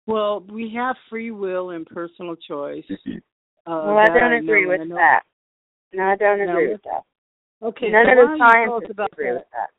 [0.07, 2.85] Well, we have free will and personal choice.
[2.89, 5.21] Uh, well i don't agree and with I that
[5.93, 7.03] no i don't No, agree it's- with that
[7.61, 9.33] Okay, none so of the don't you tell us scientists about agree that?
[9.33, 9.69] with that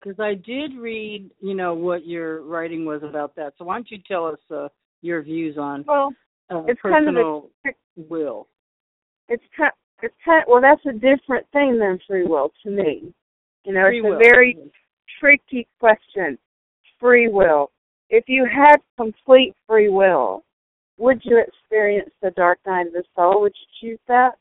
[0.00, 3.52] Because I did read, you know, what your writing was about that.
[3.56, 4.68] So why don't you tell us uh,
[5.02, 6.12] your views on well
[6.50, 7.50] uh, it's kind of a personal
[7.96, 8.48] will?
[9.28, 9.72] it's kind
[10.02, 13.12] it's kind well that's a different thing than free will to me
[13.64, 14.14] you know Free it's will.
[14.16, 14.58] a very
[15.20, 16.36] tricky question
[17.00, 17.70] free will
[18.10, 20.44] if you had complete free will
[20.96, 24.32] would you experience the dark night of the soul would you choose that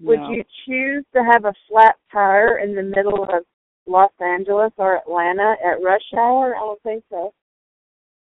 [0.00, 3.44] would you choose to have a flat tire in the middle of
[3.86, 6.54] Los Angeles or Atlanta at rush hour?
[6.54, 7.32] I don't think so.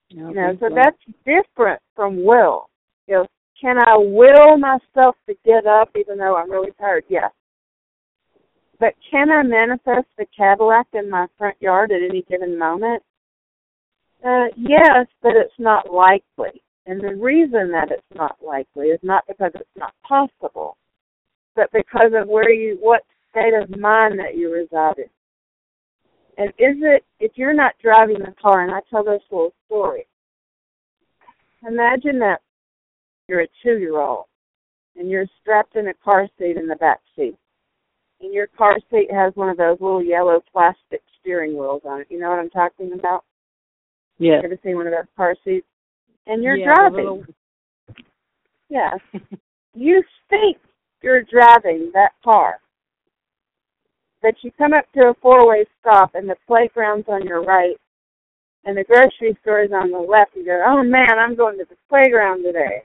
[0.09, 2.68] You know, think so that's different from will.
[3.07, 3.26] You know,
[3.61, 7.05] can I will myself to get up even though I'm really tired?
[7.09, 7.30] Yes.
[8.78, 13.03] But can I manifest the Cadillac in my front yard at any given moment?
[14.25, 16.62] Uh, yes, but it's not likely.
[16.87, 20.77] And the reason that it's not likely is not because it's not possible,
[21.55, 25.11] but because of where you, what state of mind that you reside in.
[26.37, 30.07] And is it, if you're not driving the car, and I tell this little story,
[31.66, 32.41] imagine that
[33.29, 34.25] you're a two year old
[34.97, 37.37] and you're strapped in a car seat in the back seat.
[38.20, 42.07] And your car seat has one of those little yellow plastic steering wheels on it.
[42.11, 43.25] You know what I'm talking about?
[44.18, 44.42] Yes.
[44.44, 45.66] Ever seen one of those car seats?
[46.26, 46.96] And you're Yeah, driving.
[46.96, 47.24] little-
[48.68, 48.98] Yes.
[49.74, 50.58] you think
[51.02, 52.60] you're driving that car.
[54.22, 57.76] But you come up to a four way stop and the playground's on your right
[58.64, 60.34] and the grocery store is on the left.
[60.34, 62.84] You go, Oh man, I'm going to the playground today.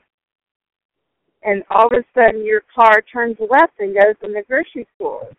[1.44, 5.30] And all of a sudden your car turns left and goes in the grocery store.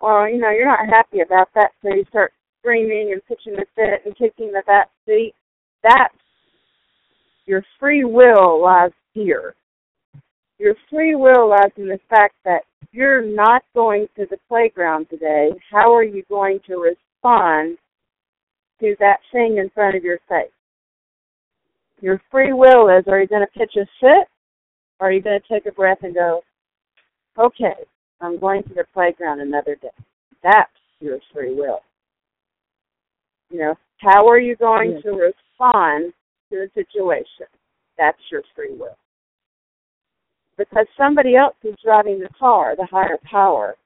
[0.00, 2.32] Well, you know, you're not happy about that, so you start
[2.66, 5.34] screaming and pitching the fit and kicking the back seat.
[5.84, 6.14] That's
[7.46, 9.54] your free will lies here.
[10.58, 15.50] Your free will lies in the fact that you're not going to the playground today.
[15.70, 17.78] How are you going to respond
[18.80, 20.50] to that thing in front of your face?
[22.00, 24.28] Your free will is are you going to pitch a fit?
[24.98, 26.40] Or are you going to take a breath and go,
[27.38, 27.74] okay,
[28.20, 29.88] I'm going to the playground another day?
[30.42, 31.80] That's your free will.
[33.50, 35.02] You know, how are you going Yes.
[35.02, 36.12] to respond
[36.50, 37.46] to the situation?
[37.98, 38.96] That's your free will.
[40.58, 43.76] because somebody else is driving the car, the higher power,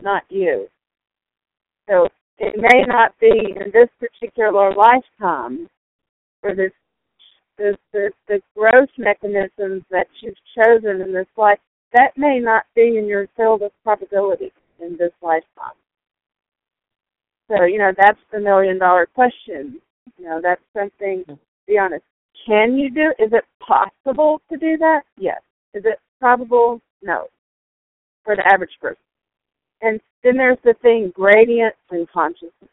[0.00, 0.68] not you.
[1.88, 5.68] So it may not be in this particular lifetime
[6.44, 6.70] or this
[7.58, 11.58] the, the, the growth mechanisms that you've chosen in this life,
[11.92, 15.74] that may not be in your field of probability in this lifetime.
[17.50, 19.80] So, you know, that's the million dollar question.
[20.18, 22.04] You know, that's something, to be honest.
[22.46, 25.02] Can you do, is it possible to do that?
[25.18, 25.40] Yes.
[25.74, 26.80] Is it probable?
[27.02, 27.26] No.
[28.24, 29.02] For the average person.
[29.82, 32.70] And then there's the thing, gradients and consciousness.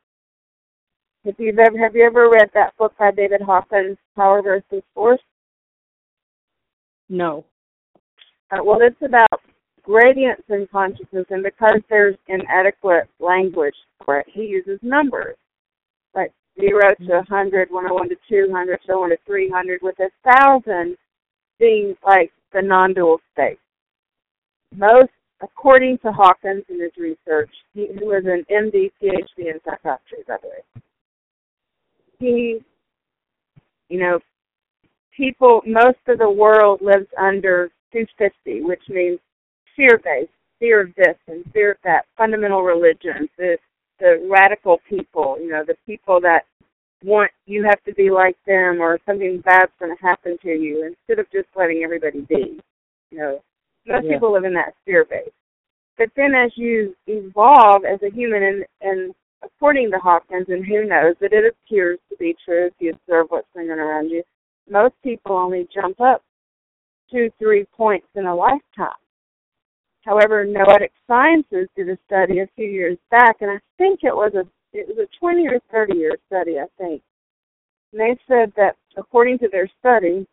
[1.24, 5.20] If you've ever have you ever read that book by David Hawkins, Power versus Force?
[7.10, 7.46] No.
[8.52, 9.42] Uh, well, it's about
[9.88, 15.36] gradients in consciousness, and because there's inadequate language for it, he uses numbers
[16.14, 19.50] like zero to a hundred, one hundred one to two hundred, so on to three
[19.50, 20.98] hundred, with a thousand
[21.60, 23.60] being like the non-dual state.
[24.76, 25.12] Most,
[25.42, 30.36] according to Hawkins in his research, he, he was an MD, PhD in psychiatry, by
[30.42, 30.84] the way
[32.20, 32.60] he,
[33.90, 34.20] you know,
[35.16, 39.20] people, most of the world lives under 250, which means
[39.78, 43.58] fear based, fear of this and fear of that, fundamental religions, the,
[44.00, 46.42] the radical people, you know, the people that
[47.04, 50.84] want you have to be like them or something bad's going to happen to you
[50.86, 52.60] instead of just letting everybody be.
[53.12, 53.44] You know,
[53.86, 54.14] most yeah.
[54.14, 55.30] people live in that fear base.
[55.98, 60.86] But then as you evolve as a human and, and according to Hawkins, and who
[60.86, 64.24] knows, that it appears to be true if you observe what's going on around you,
[64.70, 66.22] most people only jump up
[67.12, 69.00] two, three points in a lifetime.
[70.08, 74.34] However, Noetic Sciences did a study a few years back, and I think it was
[74.36, 77.02] a it was a 20 or 30 year study, I think.
[77.92, 80.26] And they said that according to their study,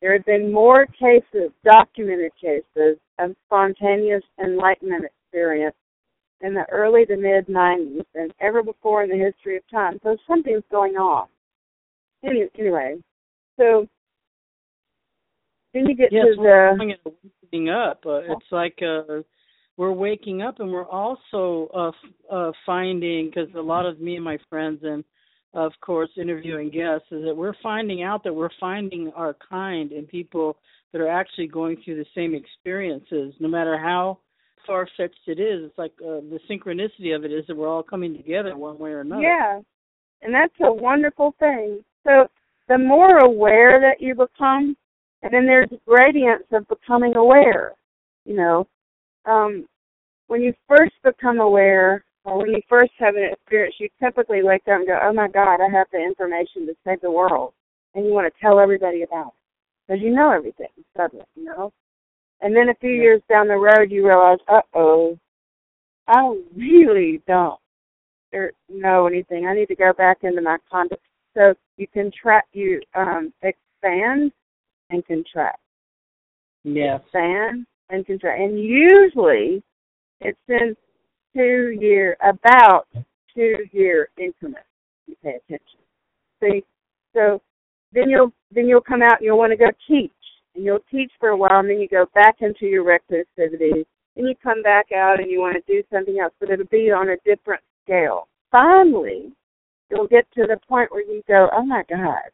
[0.00, 5.76] there had been more cases, documented cases, of spontaneous enlightenment experience
[6.40, 10.00] in the early to mid 90s than ever before in the history of time.
[10.02, 11.28] So something's going on.
[12.24, 12.96] Any, anyway,
[13.56, 13.86] so
[15.72, 16.94] then you get to the
[17.52, 18.00] waking up.
[18.06, 19.22] Uh, it's like uh,
[19.76, 24.24] we're waking up, and we're also uh, uh, finding because a lot of me and
[24.24, 25.04] my friends and
[25.54, 30.06] of course interviewing guests is that we're finding out that we're finding our kind in
[30.06, 30.56] people
[30.92, 34.18] that are actually going through the same experiences, no matter how
[34.66, 35.64] far fetched it is.
[35.64, 38.90] It's like uh, the synchronicity of it is that we're all coming together one way
[38.90, 39.22] or another.
[39.22, 39.60] Yeah,
[40.22, 41.80] and that's a wonderful thing.
[42.04, 42.28] So
[42.68, 44.76] the more aware that you become,
[45.22, 47.72] and then there's gradients of becoming aware.
[48.24, 48.66] You know,
[49.24, 49.66] um,
[50.28, 54.62] when you first become aware, or when you first have an experience, you typically wake
[54.62, 57.52] up and go, "Oh my God, I have the information to save the world,"
[57.94, 59.32] and you want to tell everybody about it
[59.86, 61.26] because you know everything suddenly.
[61.34, 61.72] You know,
[62.40, 63.02] and then a few yeah.
[63.02, 65.18] years down the road, you realize, uh oh,
[66.08, 67.58] I really don't
[68.68, 69.46] know anything.
[69.46, 71.04] I need to go back into my context.
[71.34, 74.32] So you contract, you um, expand
[74.92, 75.58] and contract.
[76.64, 76.96] Yeah.
[76.96, 78.40] Expand and contract.
[78.40, 79.62] And usually
[80.20, 80.76] it's in
[81.34, 82.86] two year, about
[83.34, 84.68] two year increments.
[85.06, 85.80] You pay attention.
[86.40, 86.64] See,
[87.14, 87.40] so
[87.92, 90.12] then you'll then you'll come out and you'll want to go teach
[90.54, 93.86] and you'll teach for a while, and then you go back into your activities,
[94.16, 96.90] and you come back out and you want to do something else, but it'll be
[96.90, 98.28] on a different scale.
[98.50, 99.32] Finally,
[99.90, 102.30] you'll get to the point where you go, oh my God,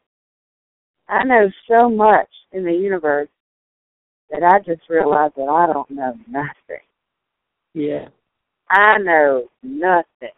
[1.09, 3.29] I know so much in the universe
[4.29, 6.85] that I just realized that I don't know nothing.
[7.73, 8.09] Yeah.
[8.69, 10.35] I know nothing.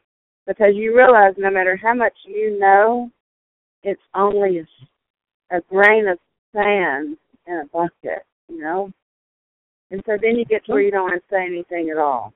[0.48, 3.12] Because you realize no matter how much you know,
[3.84, 6.18] it's only a, a grain of
[6.54, 7.18] sand
[7.48, 8.92] in a bucket, you know?
[9.92, 12.34] And so then you get to where you don't want to say anything at all.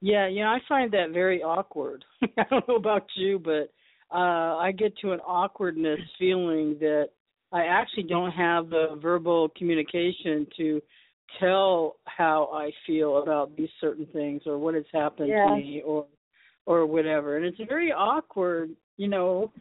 [0.00, 2.04] Yeah, yeah, I find that very awkward.
[2.38, 3.72] I don't know about you, but
[4.12, 7.10] uh I get to an awkwardness feeling that
[7.52, 10.82] I actually don't have the verbal communication to
[11.40, 15.46] tell how I feel about these certain things or what has happened yeah.
[15.46, 16.06] to me or
[16.66, 17.36] or whatever.
[17.36, 19.52] And it's very awkward, you know,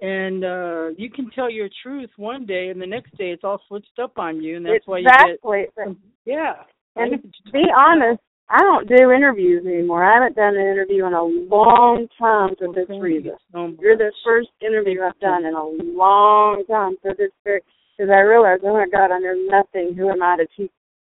[0.00, 3.60] and uh you can tell your truth one day and the next day it's all
[3.68, 5.38] switched up on you and that's exactly.
[5.42, 6.54] why you get yeah
[6.96, 11.12] and to be honest i don't do interviews anymore i haven't done an interview in
[11.12, 15.64] a long time for this reason oh, you're the first interview i've done in a
[15.82, 17.60] long time for this very
[17.96, 20.72] because i realized oh my god i know nothing who am i to teach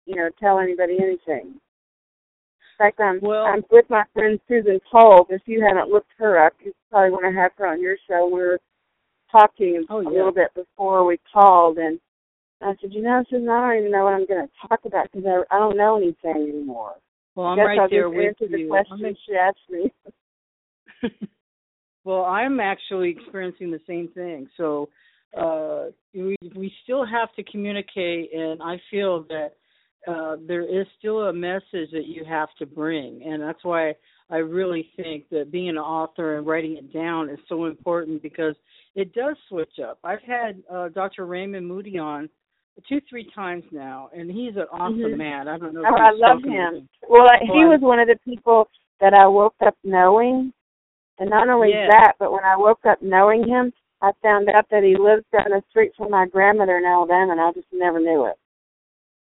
[0.06, 1.56] you know tell anybody anything
[2.78, 5.28] in fact, I'm well, I'm with my friend Susan Kolb.
[5.30, 8.26] If you haven't looked her up, you probably want to have her on your show.
[8.26, 8.60] We were
[9.32, 10.10] talking oh, yeah.
[10.10, 12.00] a little bit before we called, and
[12.62, 15.10] I said, you know, Susan, I don't even know what I'm going to talk about
[15.12, 16.96] because I, I don't know anything anymore.
[17.36, 18.70] Well, I'm right I'll there with the you.
[18.70, 19.92] question I'm she asked me.
[22.04, 24.48] well, I'm actually experiencing the same thing.
[24.56, 24.90] So
[25.38, 29.50] uh, we we still have to communicate, and I feel that
[30.08, 33.96] uh, there is still a message that you have to bring, and that's why
[34.30, 38.56] I really think that being an author and writing it down is so important because
[38.96, 40.00] it does switch up.
[40.04, 41.26] I've had uh, Dr.
[41.26, 42.30] Raymond Moody on
[42.88, 45.18] two, three times now, and he's an awesome Mhm.
[45.18, 45.48] man.
[45.48, 45.82] I don't know.
[45.82, 46.90] If Oh, I love him.
[47.08, 48.70] Well, I- he was one of the people
[49.00, 50.54] that I woke up knowing,
[51.20, 51.88] and not only Yeah.
[51.88, 55.50] that, but when I woke up knowing him, I found out that he lives down
[55.52, 58.38] the street from my grandmother in Alabama, and I just never knew it.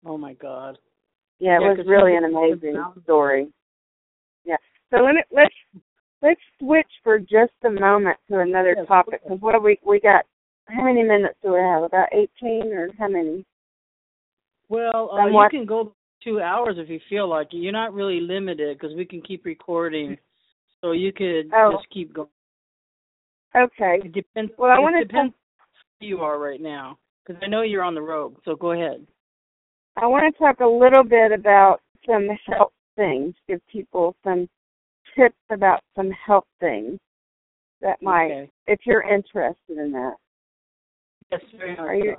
[0.05, 0.77] Oh my God.
[1.39, 3.51] Yeah, it Yeah, was really an amazing story.
[4.45, 4.57] Yeah.
[4.91, 5.55] So let me let's
[6.21, 10.25] let's switch for just a moment to another Yes, topic because what we we got?
[10.69, 11.83] How many minutes do we have?
[11.83, 13.45] About eighteen or how many?
[14.69, 15.93] Well, uh, you can go
[16.23, 17.57] two hours if you feel like it.
[17.57, 20.17] You're not really limited because we can keep recording,
[20.81, 21.73] so you could Oh.
[21.73, 22.29] just keep going.
[23.55, 23.99] Okay.
[24.03, 24.51] It depends.
[24.57, 25.33] Well, I wanna depends
[25.99, 28.35] who you are right now because I know you're on the road.
[28.45, 29.05] So go ahead.
[29.95, 33.35] I want to talk a little bit about some health things.
[33.47, 34.47] Give people some
[35.15, 36.99] tips about some health things
[37.81, 38.51] that might, Okay.
[38.67, 40.15] if you're interested in that.
[41.31, 42.17] Yes, very you-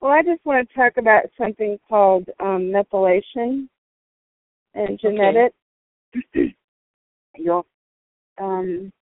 [0.00, 3.68] Well, I just want to talk about something called um, methylation
[4.74, 5.56] and genetics.
[7.36, 7.66] You'll,
[8.38, 8.92] um,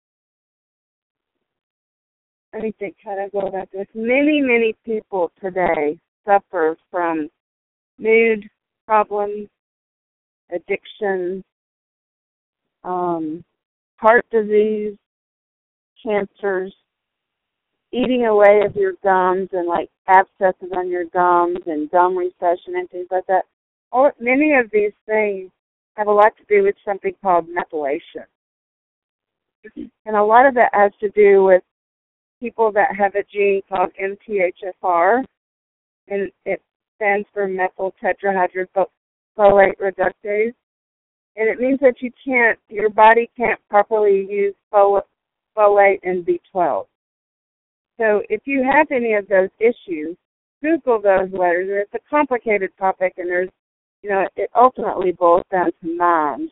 [2.53, 3.87] let me think how to go about this.
[3.95, 7.29] Many, many people today suffer from
[7.99, 8.49] mood
[8.87, 9.49] problems,
[10.53, 11.43] addictions,
[12.85, 13.45] um,
[13.97, 14.97] heart disease,
[16.03, 16.75] cancers,
[17.95, 22.91] eating away of your gums and like abscesses on your gums and gum recession and
[22.91, 23.45] things like that.
[23.93, 25.51] All many of these things
[25.97, 28.25] have a lot to do with something called methylation.
[30.05, 31.63] And a lot of that has to do with
[32.41, 35.25] people that have a gene called MTHFR,
[36.09, 36.61] and it
[36.97, 38.89] stands for methyl tetrahydrofolate
[39.39, 40.55] reductase.
[41.37, 46.87] And it means that you can't, your body can't properly use folate and B12.
[47.99, 50.17] So if you have any of those issues,
[50.65, 51.69] Google those letters.
[51.69, 53.51] And it's a complicated topic, and there's,
[54.03, 56.51] you know, it ultimately boils down to mind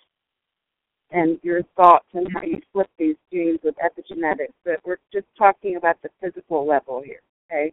[1.10, 4.54] and your thoughts and how you flip these genes with epigenetics.
[4.64, 7.20] But we're just talking about the physical level here,
[7.50, 7.72] okay?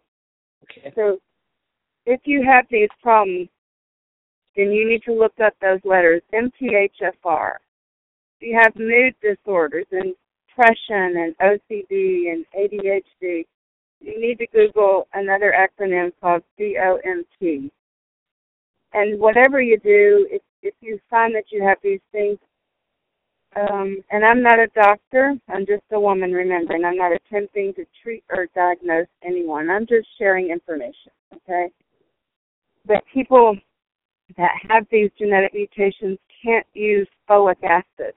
[0.64, 0.92] Okay.
[0.96, 1.20] So
[2.06, 3.50] if you have these problems,
[4.56, 7.54] then you need to look up those letters, MTHFR.
[8.40, 10.14] If you have mood disorders and
[10.48, 13.46] depression and OCD and ADHD,
[14.02, 17.72] you need to Google another acronym called COMT.
[18.94, 22.38] And whatever you do, if, if you find that you have these things,
[23.56, 27.86] um, and I'm not a doctor, I'm just a woman, remembering I'm not attempting to
[28.04, 29.70] treat or diagnose anyone.
[29.70, 31.70] I'm just sharing information, okay?
[32.86, 33.58] But people
[34.38, 38.14] that have these genetic mutations can't use folic acid.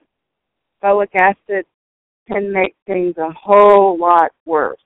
[0.83, 1.65] Folic acid
[2.29, 4.79] can make things a whole lot worse.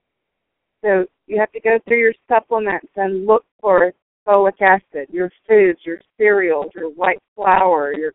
[0.86, 3.92] So you have to go through your supplements and look for
[4.26, 8.12] folic acid, your foods, your cereals, your white flour, your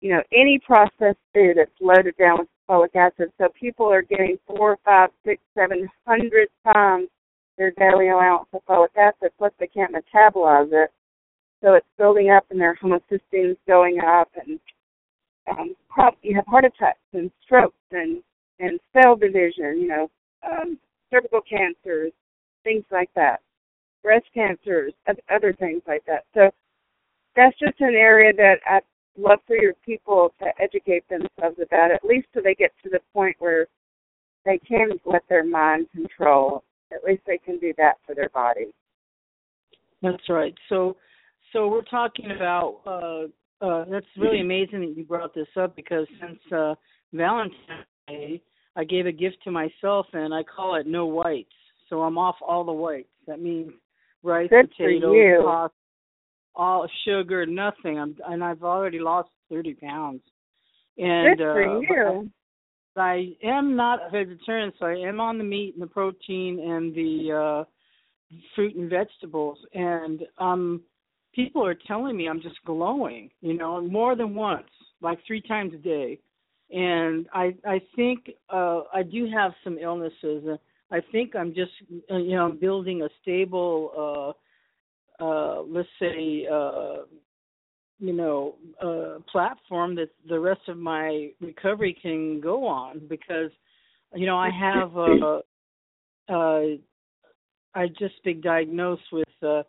[0.00, 3.30] you know, any processed food that's loaded down with folic acid.
[3.38, 7.08] So people are getting four, five, six, seven hundred times
[7.58, 10.90] their daily allowance of folic acid, plus they can't metabolize it.
[11.62, 14.58] So it's building up and their homocysteines going up and
[15.46, 15.74] um,
[16.22, 18.22] you have heart attacks and strokes and,
[18.60, 20.10] and cell division, you know,
[20.50, 20.78] um,
[21.12, 22.12] cervical cancers,
[22.64, 23.40] things like that,
[24.02, 24.92] breast cancers,
[25.30, 26.24] other things like that.
[26.34, 26.50] So
[27.36, 28.82] that's just an area that I'd
[29.16, 33.00] love for your people to educate themselves about, at least so they get to the
[33.12, 33.66] point where
[34.44, 36.64] they can let their mind control.
[36.92, 38.72] At least they can do that for their body.
[40.02, 40.54] That's right.
[40.68, 40.96] So,
[41.52, 42.80] so we're talking about.
[42.86, 46.74] Uh, uh, that's really amazing that you brought this up because since uh,
[47.12, 48.42] Valentine's Day,
[48.76, 51.50] I gave a gift to myself and I call it no whites.
[51.88, 53.08] So I'm off all the whites.
[53.26, 53.72] That means
[54.22, 55.74] rice, Good potatoes, pasta,
[56.54, 57.98] all sugar, nothing.
[57.98, 60.22] I'm and I've already lost thirty pounds.
[60.98, 62.30] And Good for uh, you.
[62.96, 66.94] I am not a vegetarian, so I am on the meat and the protein and
[66.94, 67.64] the uh
[68.54, 69.58] fruit and vegetables.
[69.74, 70.82] And um
[71.34, 74.68] people are telling me I'm just glowing, you know, more than once,
[75.00, 76.18] like three times a day.
[76.72, 80.58] And I I think uh I do have some illnesses.
[80.90, 81.72] I think I'm just
[82.10, 84.34] uh, you know building a stable,
[85.20, 87.02] uh, uh, let's say, uh,
[87.98, 93.50] you know, uh, platform that the rest of my recovery can go on because,
[94.14, 95.40] you know, I have uh,
[96.28, 96.76] uh,
[97.74, 99.62] I just been diagnosed with uh,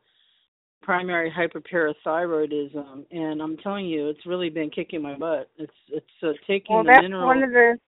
[0.83, 5.49] primary hyperparathyroidism, and I'm telling you, it's really been kicking my butt.
[5.57, 7.27] It's it's uh, taking well, the that's mineral.
[7.27, 7.79] one of the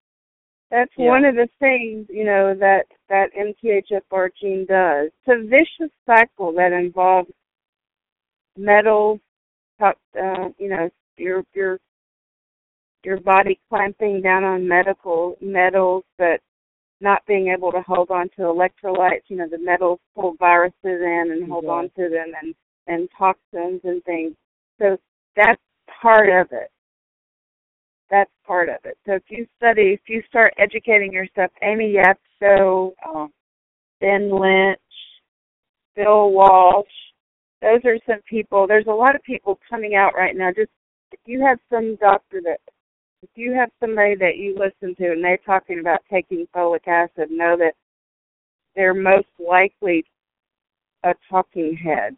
[0.71, 1.09] that's Yeah.
[1.09, 5.11] one of the things you know that that MTHFR gene does.
[5.25, 7.29] It's a vicious cycle that involves
[8.57, 9.19] metals,
[9.79, 9.93] uh,
[10.57, 11.79] you know, your your
[13.03, 16.39] your body clamping down on medical metals, but
[17.01, 19.23] not being able to hold on to electrolytes.
[19.27, 21.73] You know, the metals pull viruses in and hold Okay.
[21.73, 22.55] on to them, and
[22.87, 24.33] and toxins and things.
[24.79, 24.97] So
[25.35, 25.61] that's
[26.01, 26.69] part of it.
[28.09, 28.97] That's part of it.
[29.05, 33.31] So if you study, if you start educating yourself, Amy Yasko, um,
[33.99, 34.79] Ben Lynch,
[35.95, 36.85] Bill Walsh,
[37.61, 38.67] those are some people.
[38.67, 40.49] There's a lot of people coming out right now.
[40.55, 40.69] Just
[41.11, 42.59] if you have some doctor that,
[43.23, 47.31] if you have somebody that you listen to and they're talking about taking folic acid,
[47.31, 47.73] know that
[48.75, 50.05] they're most likely
[51.03, 52.15] a talking head.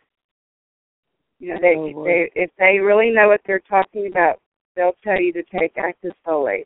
[1.39, 4.39] You know, oh, they, Oh, they if they really know what they're talking about,
[4.75, 6.65] they'll tell you to take active folate.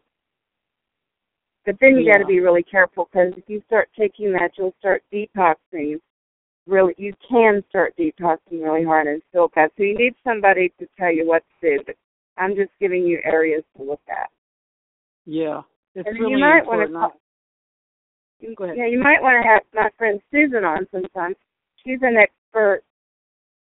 [1.66, 4.74] But then you got to be really careful because if you start taking that, you'll
[4.80, 6.00] start detoxing.
[6.68, 9.70] Really, you can start detoxing really hard and still bad.
[9.78, 11.84] So you need somebody to tell you what to do.
[11.86, 11.96] But
[12.38, 14.30] I'm just giving you areas to look at.
[15.26, 15.62] yeah,
[15.96, 18.78] it's And really you might want to You go ahead.
[18.78, 21.36] Yeah, you might want to have my friend Susan on sometime.
[21.84, 22.82] She's an expert,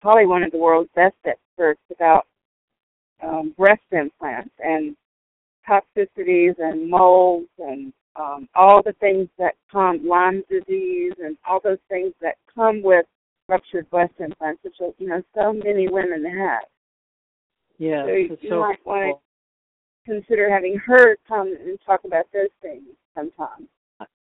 [0.01, 2.27] probably one of the world's best experts about
[3.23, 4.97] um, breast implants and
[5.69, 11.79] toxicities and molds and um, all the things that come, Lyme disease and all those
[11.89, 13.05] things that come with
[13.49, 16.63] ruptured breast implants, which you know so many women have.
[17.79, 19.13] Yeah, So you so might wanna-
[20.07, 23.69] Consider having her come and talk about those things sometime.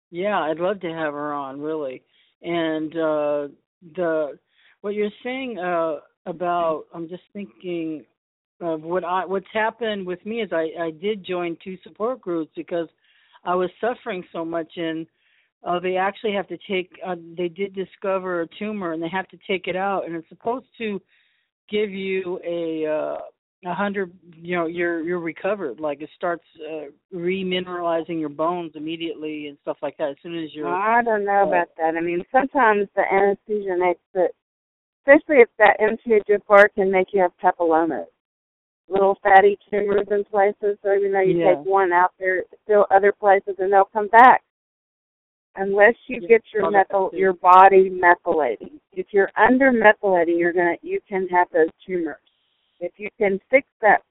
[0.10, 2.02] Yeah, I'd love to have her on, really.
[2.42, 3.48] And uh
[3.96, 4.40] the
[4.82, 8.06] what you're saying uh about I'm just thinking
[8.62, 12.52] of what I what's happened with me is I I did join two support groups
[12.56, 12.88] because
[13.44, 15.08] I was suffering so much and
[15.64, 19.28] uh they actually have to take uh, they did discover a tumor and they have
[19.30, 21.02] to take it out and it's supposed to
[21.70, 23.18] give you a uh
[23.66, 29.48] a hundred you know you're you're recovered like it starts uh, remineralizing your bones immediately
[29.48, 31.96] and stuff like that as soon as you're I don't know about that.
[31.96, 34.34] I mean, sometimes the anesthesia makes it,
[35.00, 38.08] especially if that MTHFR can make you have papillomas,
[38.88, 40.78] little fatty tumors in places.
[40.84, 41.56] So even though you Yeah.
[41.56, 44.44] take one out there, still other places, and they'll come back
[45.56, 48.80] unless you get your methyl, your body methylating.
[48.94, 52.22] If you're under methylating, you're gonna you can have those tumors.
[52.80, 54.04] If you can fix that,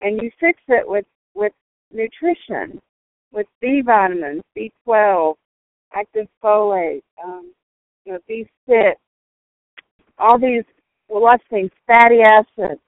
[0.00, 1.52] and you fix it with with
[1.90, 2.80] nutrition,
[3.32, 5.36] with B vitamins, B12,
[5.94, 7.52] active folate, um,
[8.04, 8.94] you know, B6,
[10.22, 10.64] all these,
[11.08, 12.80] well, lots of things, fatty acids,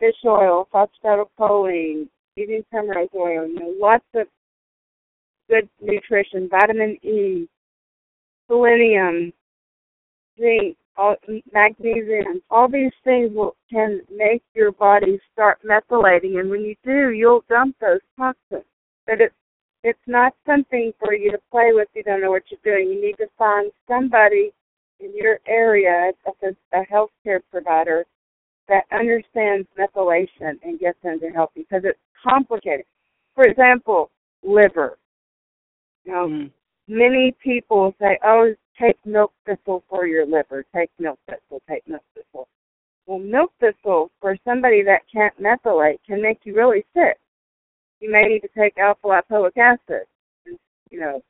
[0.00, 4.26] fish oil, phosphatidylcholine, eating primrose oil, you know, lots of
[5.48, 7.46] good nutrition, vitamin E,
[8.48, 9.32] selenium,
[10.40, 11.16] zinc, all,
[11.52, 17.10] magnesium, all these things will can make your body start methylating, and when you do,
[17.10, 18.64] you'll dump those toxins.
[19.06, 19.34] But it's
[19.84, 21.86] it's not something for you to play with.
[21.94, 22.90] You don't know what you're doing.
[22.90, 24.52] You need to find somebody
[25.00, 28.04] in your area, a, a healthcare provider,
[28.68, 32.84] that understands methylation and gets them to help you because it's complicated.
[33.34, 34.10] For example,
[34.42, 34.98] liver.
[36.04, 36.50] You know, Mhm.
[36.88, 40.64] many people say, "Oh, take milk thistle for your liver.
[40.74, 41.60] Take milk thistle.
[41.68, 42.48] Take milk thistle."
[43.06, 47.18] Well, milk thistle for somebody that can't methylate can make you really sick.
[48.00, 50.06] You may need to take alpha lipoic acid.
[50.90, 51.22] You know,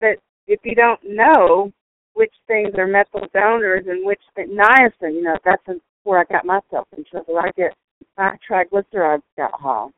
[0.00, 1.72] but if you don't know
[2.14, 5.62] which things are methyl donors and which niacin, you know, that's
[6.04, 7.38] where I got myself in trouble.
[7.38, 7.74] I get
[8.16, 9.88] my triglycerides got high.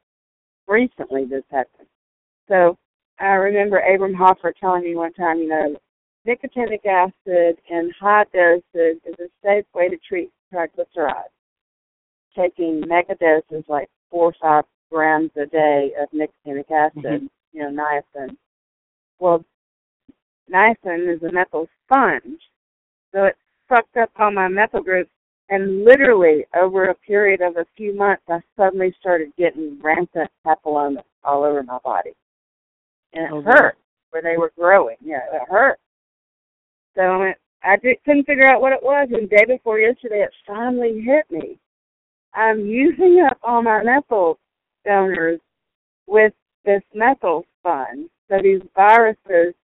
[0.66, 1.88] Recently, this happened.
[2.48, 2.76] So
[3.20, 5.76] I remember Abram Hoffer telling me one time, you know,
[6.26, 11.30] nicotinic acid in high doses is a safe way to treat triglycerides.
[12.34, 17.30] Taking mega doses like four or five grams a day of nicotinic acid, Mhm.
[17.52, 18.36] you know, niacin.
[19.18, 19.44] Well,
[20.52, 22.40] niacin is a methyl sponge,
[23.12, 23.36] so it
[23.68, 25.10] sucked up all my methyl groups,
[25.48, 31.04] and literally over a period of a few months, I suddenly started getting rampant papillomas
[31.24, 32.14] all over my body,
[33.12, 33.76] and it Oh, hurt
[34.10, 34.96] where they were growing.
[35.00, 35.78] Yeah, it hurt.
[36.96, 40.22] So I I did, couldn't figure out what it was, and the day before yesterday,
[40.22, 41.58] it finally hit me.
[42.34, 44.38] I'm using up all my methyl
[44.84, 45.40] donors
[46.06, 46.32] with
[46.64, 48.08] this methyl sponge.
[48.28, 49.54] So these viruses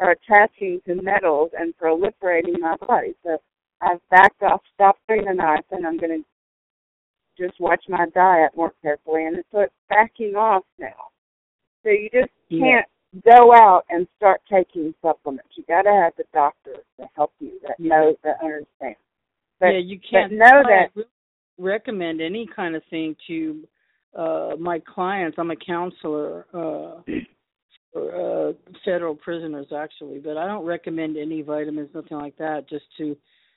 [0.00, 3.14] are attaching to metals and proliferating my body.
[3.22, 3.38] So
[3.80, 8.50] I've backed off, stopped doing the knife, and I'm going to just watch my diet
[8.56, 9.26] more carefully.
[9.26, 11.10] And so it's backing off now.
[11.82, 12.86] So you just can't
[13.24, 15.50] go out and start taking supplements.
[15.54, 17.88] You got to have the doctor to help you that Yeah.
[17.88, 18.98] knows that understands.
[19.58, 20.92] But, yeah, you can't know that
[21.58, 23.68] recommend any kind of thing to
[24.16, 25.38] uh my clients.
[25.38, 27.02] I'm a counselor uh
[27.96, 28.52] uh
[28.84, 33.16] federal prisoners actually, but I don't recommend any vitamins, nothing like that, just to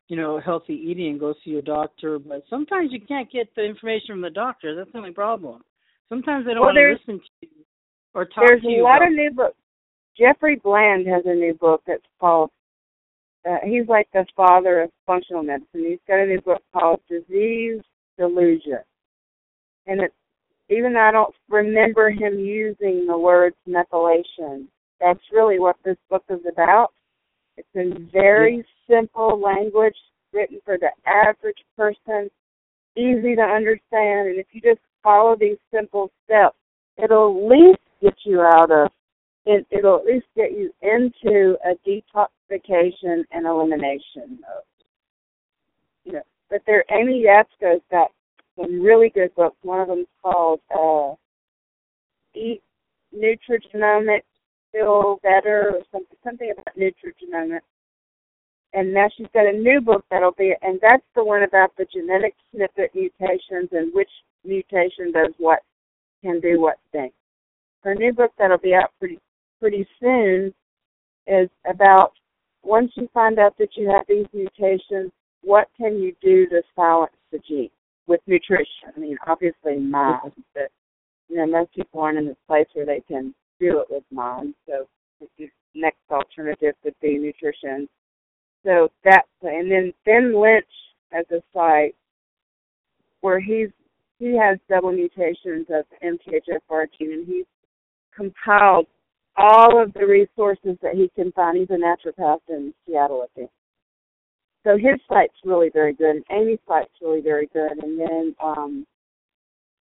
[0.09, 2.19] you know, healthy eating and go see your doctor.
[2.19, 4.75] But sometimes you can't get the information from the doctor.
[4.75, 5.63] That's the only problem.
[6.09, 7.63] Sometimes they don't Well, want to listen to you
[8.13, 8.47] or talk to you.
[8.61, 9.57] there's a lot about- of new books.
[10.17, 12.51] Jeffrey Bland has a new book that's called.
[13.45, 15.86] Uh, he's like the father of functional medicine.
[15.86, 17.81] He's got a new book called Disease
[18.17, 18.84] Delusion,
[19.88, 20.13] and it's
[20.70, 24.68] even though I don't remember him using the words methylation,
[24.99, 26.89] that's really what this book is about.
[27.57, 29.95] It's in very simple language,
[30.32, 32.30] written for the average person,
[32.95, 36.57] easy to understand, and if you just follow these simple steps,
[36.97, 38.89] it'll at least get you out of
[39.45, 44.64] it, it'll at least get you into a detoxification and elimination mode.
[46.05, 48.11] You know, but there, Amy Yasko's got
[48.59, 49.57] some really good books.
[49.61, 51.15] One of them's called uh,
[52.37, 52.61] Eat
[53.15, 54.23] Nutrigenomics,
[54.71, 57.61] Feel Better, or something, something about nutrigenomics.
[58.73, 61.85] And now she's got a new book that'll be, and that's the one about the
[61.93, 64.09] genetic snippet mutations and which
[64.43, 65.59] mutation does what,
[66.23, 67.11] can do what thing.
[67.83, 69.19] Her new book that'll be out pretty
[69.59, 70.53] pretty soon
[71.27, 72.13] is about
[72.63, 77.13] once you find out that you have these mutations, what can you do to silence
[77.31, 77.69] the gene
[78.07, 78.91] with nutrition?
[78.95, 80.71] I mean, obviously mind, but
[81.29, 84.55] you know most people aren't in this place where they can do it with mind.
[84.67, 84.87] So
[85.37, 87.87] the next alternative would be nutrition.
[88.65, 90.65] So that and then Ben Lynch
[91.11, 91.95] as a site
[93.21, 93.69] where he's
[94.19, 97.45] he has double mutations of MTHFR gene and he's
[98.15, 98.87] compiled
[99.35, 101.57] all of the resources that he can find.
[101.57, 103.49] He's a naturopath in Seattle, I think.
[104.64, 107.72] So his site's really very good, and Amy's site's really very good.
[107.84, 108.86] And then um,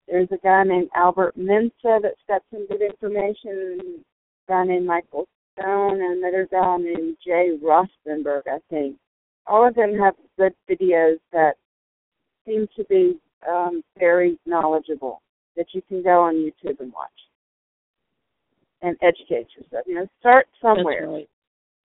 [0.09, 4.05] there's a guy named Albert Mensah that's got some good information.
[4.49, 5.28] A guy named Michael
[5.59, 8.97] Stone, and another guy named Jay Rostenberg, I think.
[9.47, 11.55] All of them have good videos that
[12.47, 13.18] seem to be
[13.49, 15.22] um, very knowledgeable
[15.57, 17.11] that you can go on YouTube and watch
[18.83, 19.85] and educate yourself.
[19.87, 21.28] You know, start somewhere right.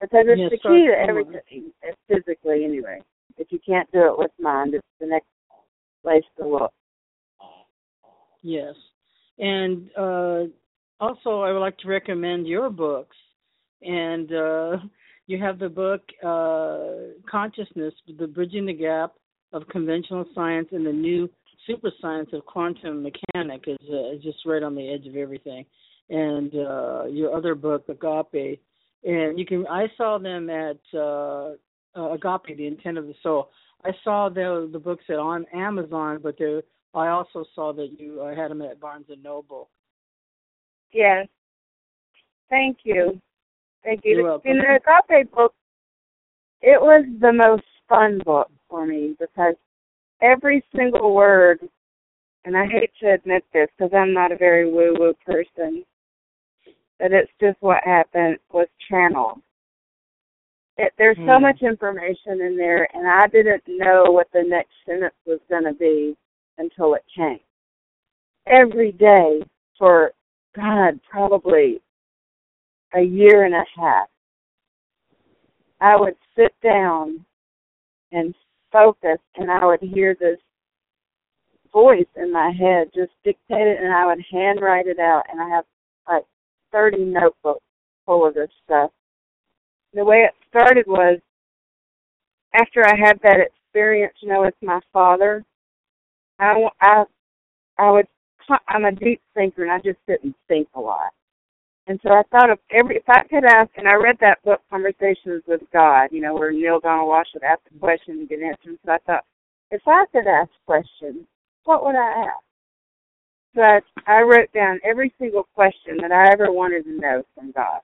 [0.04, 1.72] Because it's Yeah, the key to everything,
[2.10, 3.02] physically anyway.
[3.38, 5.28] If you can't do it with mind, it's the next
[6.04, 6.74] place to look.
[8.42, 8.76] Yes.
[9.40, 10.44] And uh,
[11.00, 13.16] also, I would like to recommend your books.
[13.82, 14.78] And uh,
[15.28, 19.14] you have the book uh, Consciousness, The Bridging the Gap
[19.54, 21.30] of Conventional Science and the New
[21.66, 25.66] Super Science of Quantum Mechanic is, uh, is just right on the edge of everything.
[26.10, 28.60] And uh, your other book, Agape.
[29.06, 31.52] And you can I saw them at uh,
[31.96, 33.50] uh, Agape, The Intent of the Soul.
[33.84, 38.22] I saw the the books at on Amazon, but they're I also saw that you
[38.22, 39.70] uh, had them at Barnes and Noble.
[40.92, 41.28] Yes.
[42.50, 43.20] Thank you.
[43.84, 44.18] Thank you.
[44.18, 44.52] You're welcome.
[44.52, 44.80] In the
[45.10, 45.54] Agape book,
[46.62, 49.56] it was the most fun book for me because
[50.22, 51.60] every single word,
[52.46, 55.84] and I hate to admit this because I'm not a very woo woo person,
[57.04, 59.42] but it's just what happened was channeled.
[60.78, 61.42] It, there's so Hmm.
[61.42, 65.74] much information in there, and I didn't know what the next sentence was going to
[65.74, 66.16] be
[66.58, 67.42] until it came.
[68.48, 69.44] Every day
[69.78, 70.14] for,
[70.56, 71.82] God, probably
[72.94, 74.08] a year and a half,
[75.82, 77.26] I would sit down
[78.14, 78.34] and
[78.72, 80.40] focus, and I would hear this
[81.74, 85.50] voice in my head just dictate it, and I would handwrite it out, and I
[85.50, 85.66] have
[86.08, 86.26] like
[86.74, 87.64] 30 notebooks
[88.06, 88.92] full of this stuff.
[89.94, 91.20] The way it started was
[92.54, 95.46] after I had that experience, you know, with my father.
[96.40, 97.04] I I
[97.78, 98.08] I would
[98.68, 101.12] I'm a deep thinker, and I just and think a lot.
[101.88, 104.62] And so I thought of every if I could ask, and I read that book,
[104.70, 108.42] Conversations with God, you know, where Neale Donald Walsch would ask a question and get
[108.42, 108.78] answers.
[108.86, 109.26] So I thought,
[109.72, 111.26] if I could ask questions,
[111.66, 112.43] what would I ask?
[113.62, 117.82] I, I wrote down every single question that I ever wanted to know from God.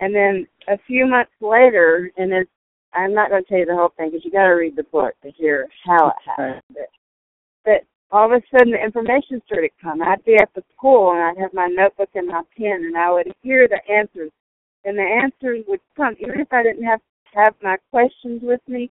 [0.00, 2.50] And then a few months later, and it's
[2.94, 4.84] I'm not going to tell you the whole thing because you got to read the
[4.84, 6.62] book to hear how it happened.
[6.72, 6.88] But,
[7.64, 10.06] but all of a sudden, the information started coming.
[10.06, 13.12] I'd be at the pool and I'd have my notebook and my pen, and I
[13.12, 14.30] would hear the answers,
[14.84, 17.00] and the answers would come even if I didn't have
[17.34, 18.90] have my questions with me.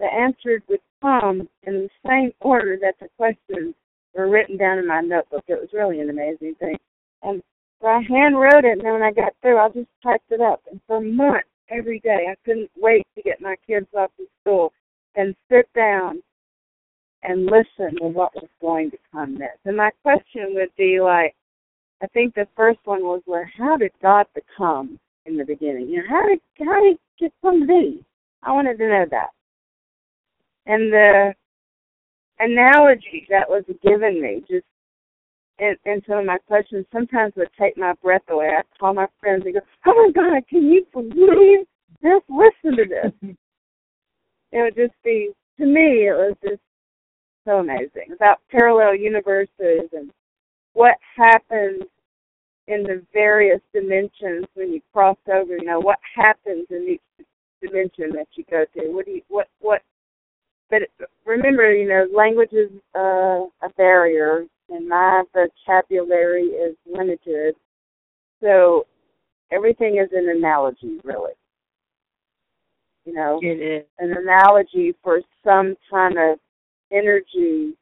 [0.00, 3.74] The answers would come in the same order that the questions
[4.16, 5.44] were written down in my notebook.
[5.48, 6.76] It was really an amazing thing.
[7.22, 7.42] And
[7.80, 10.40] so I hand wrote it, and then when I got through, I just typed it
[10.40, 10.62] up.
[10.70, 14.72] And for months, every day, I couldn't wait to get my kids off to school
[15.14, 16.22] and sit down
[17.22, 19.60] and listen to what was going to come next.
[19.64, 21.34] And my question would be like,
[22.02, 25.88] I think the first one was, well, how did God become in the beginning?
[25.88, 28.04] You know, how did how did he get to be?
[28.42, 29.30] I wanted to know that.
[30.66, 31.34] And the
[32.38, 34.66] analogy that was given me just
[35.58, 38.50] in, and some of my questions sometimes would take my breath away.
[38.58, 41.66] I'd call my friends and go, Oh my God, can you believe
[42.02, 42.22] this?
[42.28, 43.36] Listen to this.
[44.52, 46.60] it would just be to me it was just
[47.44, 48.12] so amazing.
[48.14, 50.10] About parallel universes and
[50.74, 51.84] what happens
[52.68, 57.26] in the various dimensions when you cross over, you know, what happens in each
[57.62, 58.88] dimension that you go to.
[58.92, 59.82] What do you what what
[60.70, 60.82] but
[61.24, 67.54] remember, you know, language is uh, a barrier, and my vocabulary is limited.
[68.42, 68.86] So
[69.52, 71.32] everything is an analogy, really.
[73.04, 73.84] You know, It is.
[74.00, 76.38] an analogy for some kind of
[76.90, 77.74] energy.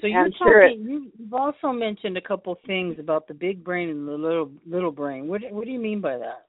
[0.00, 0.84] So you're I'm sure it- talking.
[0.84, 4.90] You, you've also mentioned a couple things about the big brain and the little little
[4.90, 5.28] brain.
[5.28, 6.46] What what do you mean by that?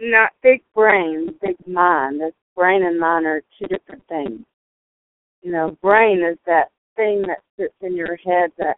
[0.00, 2.20] not big brain, big mind.
[2.20, 4.40] That's brain and mind are two different things.
[5.42, 8.76] You know, brain is that thing that sits in your head that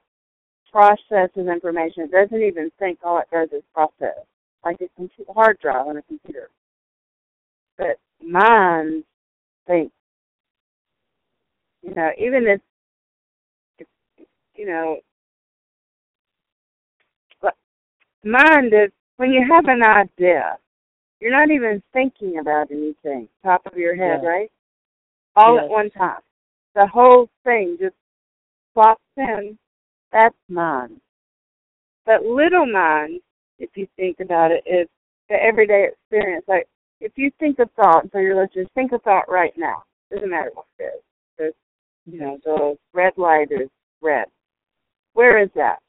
[0.70, 2.04] processes information.
[2.04, 2.98] It doesn't even think.
[3.02, 4.18] All it does is process,
[4.64, 6.50] like a computer, hard drive on a computer.
[7.78, 9.04] But mind
[9.66, 9.94] thinks.
[11.82, 12.60] You know, even if,
[13.78, 13.86] if
[14.54, 14.98] you know,
[18.22, 20.58] mind is when you have an idea
[21.20, 24.28] you're not even thinking about anything, top of your head, Yeah.
[24.28, 24.52] right?
[25.36, 25.64] All Yes.
[25.64, 26.22] at one time.
[26.74, 27.96] The whole thing just
[28.74, 29.58] plops in.
[30.12, 31.00] That's mind.
[32.04, 33.20] But little mind,
[33.58, 34.88] if you think about it, is
[35.28, 36.46] the everyday experience.
[36.48, 36.66] Like
[37.00, 39.84] if you think a thought, for your listeners, think a thought right now.
[40.10, 41.02] Doesn't matter what it is.
[41.38, 41.54] There's,
[42.06, 43.68] you know, the red light is
[44.00, 44.26] red.
[45.12, 45.80] Where is that?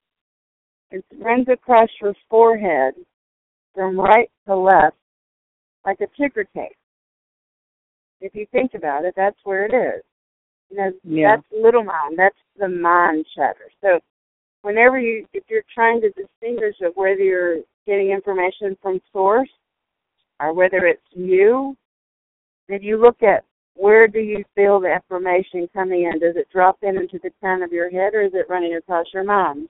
[0.91, 2.93] It runs across your forehead
[3.73, 4.97] from right to left
[5.85, 6.75] like a ticker tape.
[8.19, 10.03] If you think about it, that's where it is.
[10.69, 11.35] You know, Yeah.
[11.35, 12.17] that's little mind.
[12.17, 13.69] That's the mind chatter.
[13.81, 13.99] So
[14.61, 19.49] whenever you if you're trying to distinguish of whether you're getting information from source
[20.39, 21.75] or whether it's you,
[22.67, 23.43] then you look at
[23.75, 26.19] where do you feel the information coming in?
[26.19, 29.07] Does it drop in into the crown of your head or is it running across
[29.13, 29.67] your mind?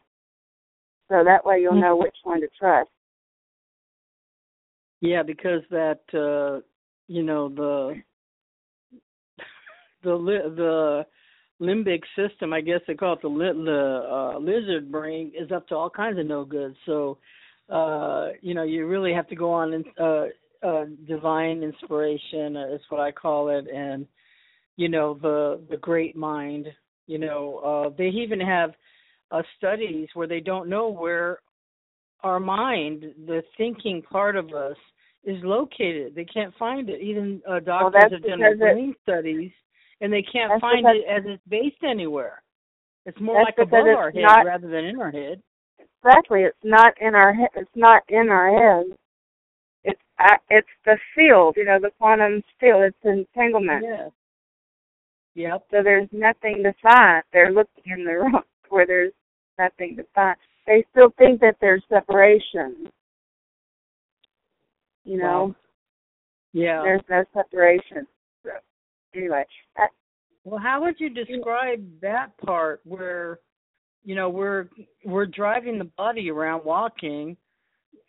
[1.09, 1.81] So that way you'll mm-hmm.
[1.81, 2.89] know which one to trust.
[5.01, 6.61] Yeah, because that uh
[7.07, 8.01] you know the
[10.03, 11.05] the li- the
[11.59, 15.67] limbic system, I guess they call it the li- the uh, lizard brain, is up
[15.67, 16.75] to all kinds of no good.
[16.85, 17.17] So,
[17.69, 20.25] uh, you know, you really have to go on in, uh,
[20.65, 24.05] uh, divine inspiration uh, is what I call it, and
[24.77, 26.67] you know the the great mind.
[27.07, 28.71] You know, uh, they even have
[29.31, 31.39] uh, studies where they don't know where
[32.21, 34.77] our mind, the thinking part of us,
[35.23, 36.15] is located.
[36.15, 37.01] They can't find it.
[37.01, 39.51] Even uh, doctors that's have done brain studies,
[40.01, 42.41] and they can't find it as it's based anywhere.
[43.05, 45.41] It's more like above our head not- rather than in our head.
[46.03, 46.41] Exactly.
[46.41, 47.49] It's not in our head.
[47.55, 48.97] It's not in our head.
[49.83, 51.55] It's uh, it's the field.
[51.57, 52.83] You know, the quantum field.
[52.83, 53.83] It's entanglement.
[53.83, 54.11] Yes.
[55.35, 55.65] Yep.
[55.71, 57.23] So there's nothing to find.
[57.31, 59.13] They're looking in the room where there's
[59.59, 60.37] nothing to find.
[60.67, 62.91] They still think that there's separation.
[65.03, 65.55] You know, Wow.
[66.53, 66.81] Yeah.
[66.83, 68.07] there's no separation.
[68.43, 68.51] So
[69.15, 69.45] anyway,
[69.77, 69.89] that,
[70.43, 73.39] Well, how would you describe that part where,
[74.03, 74.67] you know, we're
[75.05, 77.37] we're driving the body around walking,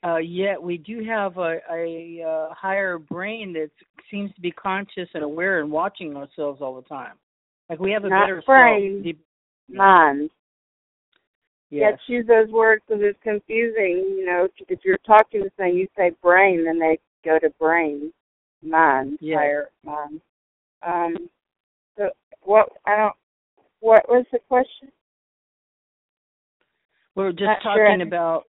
[0.04, 3.70] uh, yet we do have a, a uh, higher brain that
[4.10, 7.14] seems to be conscious and aware and watching ourselves all the time.
[7.68, 9.02] Like we have a Not better brain.
[9.04, 9.76] self.
[9.76, 10.30] mind.
[11.72, 11.92] Yes.
[11.92, 14.04] Yet choose those words because it's confusing.
[14.18, 18.12] You know, if you're talking to someone, you say brain, then they go to brain,
[18.62, 19.38] mind, Yes.
[19.38, 20.20] higher mind.
[20.82, 21.30] Um,
[21.96, 22.10] so
[22.42, 22.68] what?
[22.84, 23.14] I don't.
[23.80, 24.92] What was the question?
[27.14, 27.88] We We're just Not sure.
[27.88, 28.44] talking about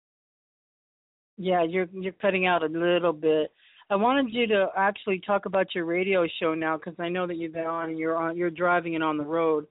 [1.38, 3.52] Yeah, you're you're cutting out a little bit.
[3.90, 7.36] I wanted you to actually talk about your radio show now because I know that
[7.36, 9.68] you've been on and you're on you're driving and on the road,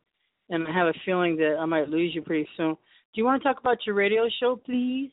[0.50, 2.74] and I have a feeling that I might lose you pretty soon.
[2.74, 5.10] Do you want to talk about your radio show, please?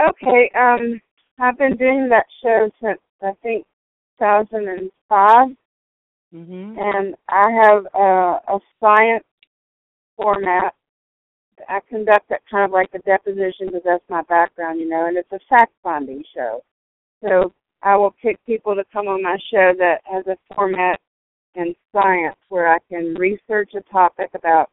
[0.00, 0.50] Okay.
[0.54, 1.00] Um,
[1.38, 3.66] I've been doing that show since I think
[4.18, 5.56] 2005,
[6.32, 6.78] Mhm.
[6.78, 9.24] and I have a, a science
[10.16, 10.74] format.
[11.68, 15.16] I conduct it kind of like a deposition because that's my background, you know, and
[15.16, 16.62] it's a fact finding show.
[17.22, 21.00] So I will pick people to come on my show that has a format
[21.54, 24.70] in science where I can research a topic about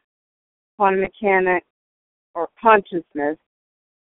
[0.78, 1.68] quantum mechanics
[2.34, 3.38] or consciousness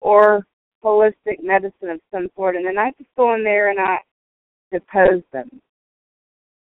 [0.01, 0.47] or
[0.83, 3.99] holistic medicine of some sort, and then I just go in there and I
[4.73, 5.61] depose them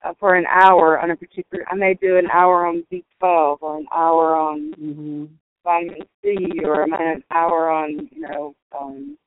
[0.04, 1.66] uh, for an hour on a particular.
[1.70, 5.30] I may do an hour on B12 or an hour on Mhm.
[5.64, 9.18] vitamin C or an hour on you know um,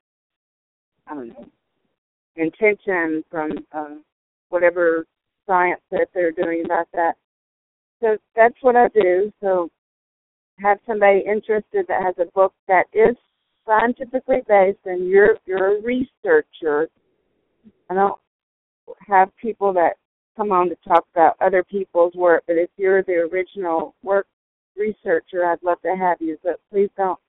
[1.07, 1.45] I don't know
[2.35, 4.03] intention from um,
[4.49, 5.05] whatever
[5.47, 7.13] science that they're doing about that.
[8.01, 9.31] So that's what I do.
[9.41, 9.69] So
[10.59, 13.15] have somebody interested that has a book that is
[13.65, 16.87] scientifically based and you're you're a researcher.
[17.89, 18.19] I don't
[19.07, 19.93] have people that
[20.37, 24.27] come on to talk about other people's work, but if you're the original work
[24.77, 26.37] researcher, I'd love to have you.
[26.43, 27.19] But please don't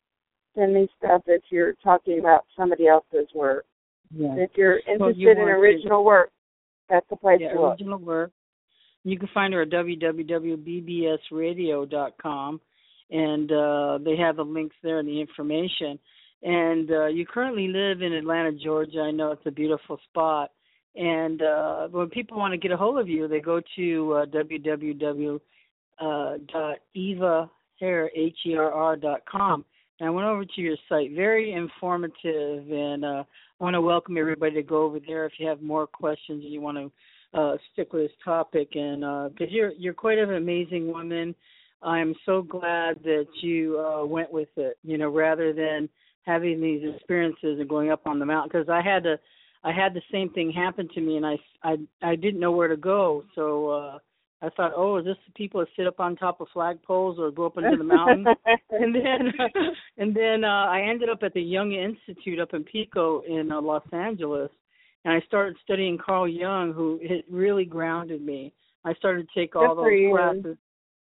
[0.57, 3.65] send me stuff if you're talking about somebody else's work.
[4.15, 4.35] Yeah.
[4.37, 6.31] If you're Well, interested you in want to- original work,
[6.89, 7.73] that's the place Yeah, to look.
[7.73, 8.31] original work.
[9.05, 12.61] You can find her at www.bbsradio.com,
[13.11, 15.99] and uh, they have the links there and the information.
[16.43, 19.01] And uh, you currently live in Atlanta, Georgia.
[19.01, 20.51] I know it's a beautiful spot.
[20.97, 24.27] And uh, when people want to get a hold of you, they go to uh,
[24.27, 25.41] www.
[25.99, 29.65] Uh, dot eva herr h e r r dot com.
[29.99, 33.25] And I went over to your site, very informative, and uh,
[33.59, 36.53] I want to welcome everybody to go over there if you have more questions and
[36.53, 36.77] you want
[37.33, 38.69] to uh, stick with this topic.
[38.75, 39.01] And
[39.33, 41.35] because you're you're quite an amazing woman,
[41.83, 44.77] I'm so glad that you uh, went with it.
[44.83, 45.89] You know, rather than
[46.25, 49.19] having these experiences and going up on the mountain, because I had to.
[49.65, 52.69] I had the same thing happen to me, and I I I didn't know where
[52.69, 53.99] to go, so uh
[54.43, 57.31] I thought, oh, is this the people that sit up on top of flagpoles or
[57.31, 58.27] go up into the mountain?
[58.71, 59.33] and then
[59.99, 63.61] and then uh I ended up at the Jung Institute up in Pico in uh,
[63.61, 64.51] Los Angeles
[65.05, 68.53] and I started studying Carl Jung who it really grounded me.
[68.85, 70.59] I started to take all Good those classes.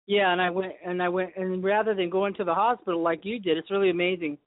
[0.07, 3.25] Yeah, and I went and I went and rather than going to the hospital like
[3.25, 4.39] you did, it's really amazing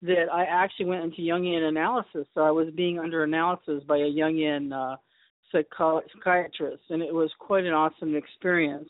[0.00, 2.26] that I actually went into Jungian analysis.
[2.34, 4.96] So I was being under analysis by a Jungian uh
[5.52, 8.88] psychiatrist and it was quite an awesome experience,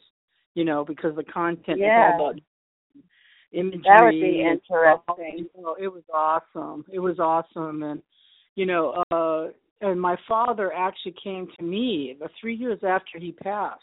[0.55, 2.15] you know, because the content Yeah.
[2.15, 2.41] is all about
[3.53, 3.83] imagery.
[3.85, 5.49] That would be and- interesting.
[5.65, 6.85] Oh, it was awesome.
[6.91, 8.03] It was awesome, and
[8.55, 9.49] you know, uh,
[9.81, 13.83] and my father actually came to me uh, three years after he passed,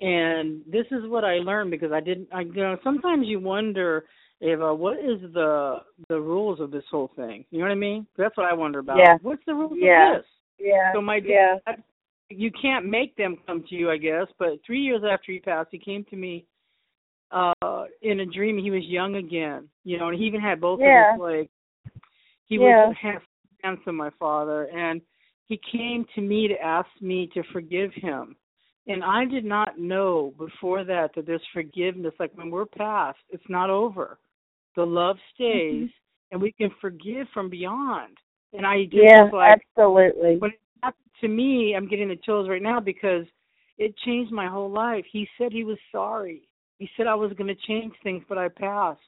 [0.00, 2.28] and this is what I learned because I didn't.
[2.32, 4.04] I you know, sometimes you wonder.
[4.42, 5.76] Ava, what is the
[6.08, 7.46] the rules of this whole thing?
[7.50, 8.06] You know what I mean?
[8.18, 8.98] That's what I wonder about.
[8.98, 9.16] Yeah.
[9.22, 10.16] What's the rules Yeah.
[10.16, 10.26] of this?
[10.58, 10.92] Yeah.
[10.92, 11.58] So my yeah.
[11.66, 11.82] dad,
[12.30, 14.26] you can't make them come to you, I guess.
[14.38, 16.46] But three years after he passed, he came to me
[17.30, 18.58] uh in a dream.
[18.58, 21.14] He was young again, you know, and he even had both Yeah.
[21.14, 21.50] of his legs.
[22.46, 22.86] He Yeah.
[22.86, 23.22] was half
[23.62, 25.00] handsome, my father, and
[25.46, 28.36] he came to me to ask me to forgive him.
[28.86, 32.14] And I did not know before that that there's forgiveness.
[32.18, 34.18] Like when we're past, it's not over.
[34.76, 35.88] The love stays,
[36.30, 38.18] and we can forgive from beyond.
[38.54, 40.38] And I just Yeah, like, absolutely.
[40.38, 43.26] when it happened to me, I'm getting the chills right now because
[43.78, 45.04] it changed my whole life.
[45.10, 46.48] He said he was sorry.
[46.78, 49.00] He said I was going to change things, but I passed.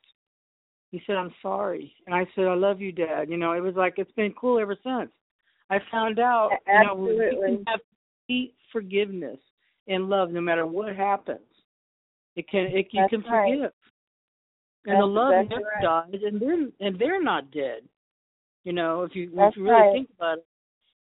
[0.90, 3.28] He said I'm sorry, and I said I love you, Dad.
[3.28, 5.10] You know, it was like it's been cool ever since.
[5.68, 7.36] I found out, you know, we Absolutely.
[7.44, 7.80] can have
[8.26, 9.38] complete forgiveness
[9.88, 11.40] and love no matter what happens.
[12.36, 13.52] It can, it you That's can right.
[13.52, 13.72] forgive,
[14.86, 15.82] and the love never right.
[15.82, 17.82] dies, and they're and they're not dead.
[18.66, 19.92] You know, if you That's if you really right.
[19.92, 20.46] think about it,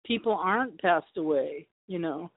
[0.05, 1.65] people aren't passed away.
[1.87, 2.29] You know,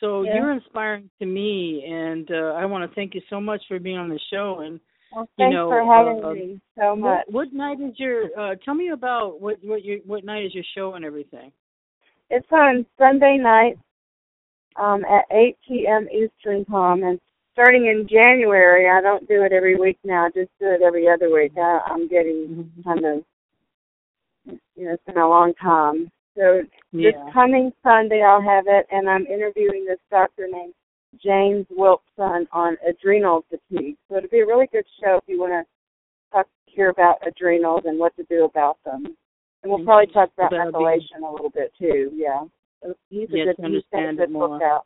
[0.00, 0.36] so Yeah.
[0.36, 3.98] you're inspiring to me, and uh, I want to thank you so much for being
[3.98, 4.60] on the show.
[4.60, 4.80] And
[5.12, 7.26] Well, you thanks know, for having uh, me so much.
[7.26, 8.24] what, what night is your?
[8.38, 11.52] Uh, tell me about what what your what night is your show and everything.
[12.30, 13.78] It's on Sunday night
[14.76, 16.08] um, at 8 p.m.
[16.10, 17.20] Eastern Time, and
[17.52, 20.24] starting in January, I don't do it every week now.
[20.26, 21.52] I just do it every other week.
[21.58, 23.24] I, I'm getting kind of,
[24.76, 26.10] you know, it's been a long time.
[26.36, 27.10] So Yeah.
[27.12, 30.74] this coming Sunday, I'll have it, and I'm interviewing this doctor named
[31.22, 33.96] James Wilson on adrenal fatigue.
[34.08, 35.64] So it'll be a really good show if you want to
[36.32, 39.16] talk, hear about adrenals and what to do about them.
[39.62, 42.10] And we'll probably talk about That'd be- a little bit too.
[42.14, 42.44] Yeah,
[43.10, 43.56] he's a Yeah, good.
[43.56, 44.84] to a understand good book out.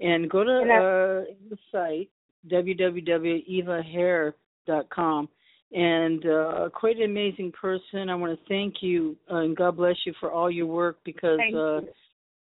[0.00, 2.10] And go to uh, the site,
[2.50, 5.28] www.evaherr.com.
[5.72, 8.08] And uh, quite an amazing person.
[8.08, 11.40] I want to thank you uh, and God bless you for all your work because
[11.52, 11.88] uh, you.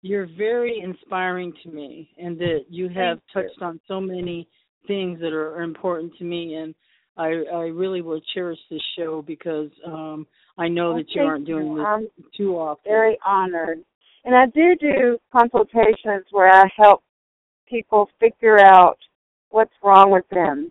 [0.03, 3.43] you're very inspiring to me and that you have Thank you.
[3.43, 4.47] touched on so many
[4.87, 6.75] things that are, are important to me and
[7.17, 10.27] I I really will cherish this show because um
[10.59, 11.77] I know Well, that you aren't doing you.
[11.77, 12.83] this I'm too often.
[12.91, 13.79] very honored.
[14.25, 17.03] And I do do consultations where I help
[17.69, 18.99] people figure out
[19.51, 20.71] what's wrong with them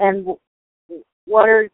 [0.00, 0.26] and
[1.26, 1.68] what are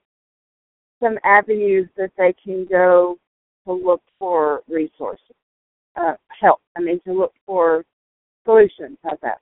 [1.03, 3.19] some avenues that they can go
[3.67, 5.37] to look for resources,
[5.97, 6.61] uh, help.
[6.77, 7.85] I mean, to look for
[8.45, 8.99] solutions.
[9.03, 9.41] How's that?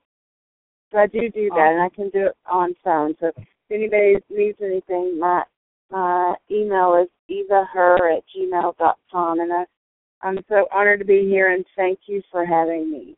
[0.93, 3.15] So I do do that, and I can do it on phone.
[3.19, 5.43] So if anybody needs anything, my
[5.91, 9.65] my email is evaherr at gmail dot com, and I
[10.23, 13.17] I'm so honored to be here and thank you for having me.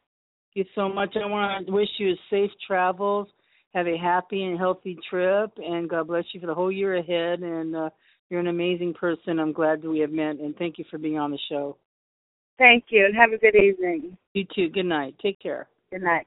[0.54, 1.16] Thank you so much.
[1.16, 3.28] I want to wish you a safe travels.
[3.74, 7.40] Have a happy and healthy trip, and God bless you for the whole year ahead.
[7.40, 7.90] And uh,
[8.30, 9.40] you're an amazing person.
[9.40, 11.76] I'm glad that we have met, and thank you for being on the show.
[12.56, 14.16] Thank you and have a good evening.
[14.32, 14.68] You too.
[14.68, 15.16] Good night.
[15.20, 15.66] Take care.
[15.90, 16.26] Good night.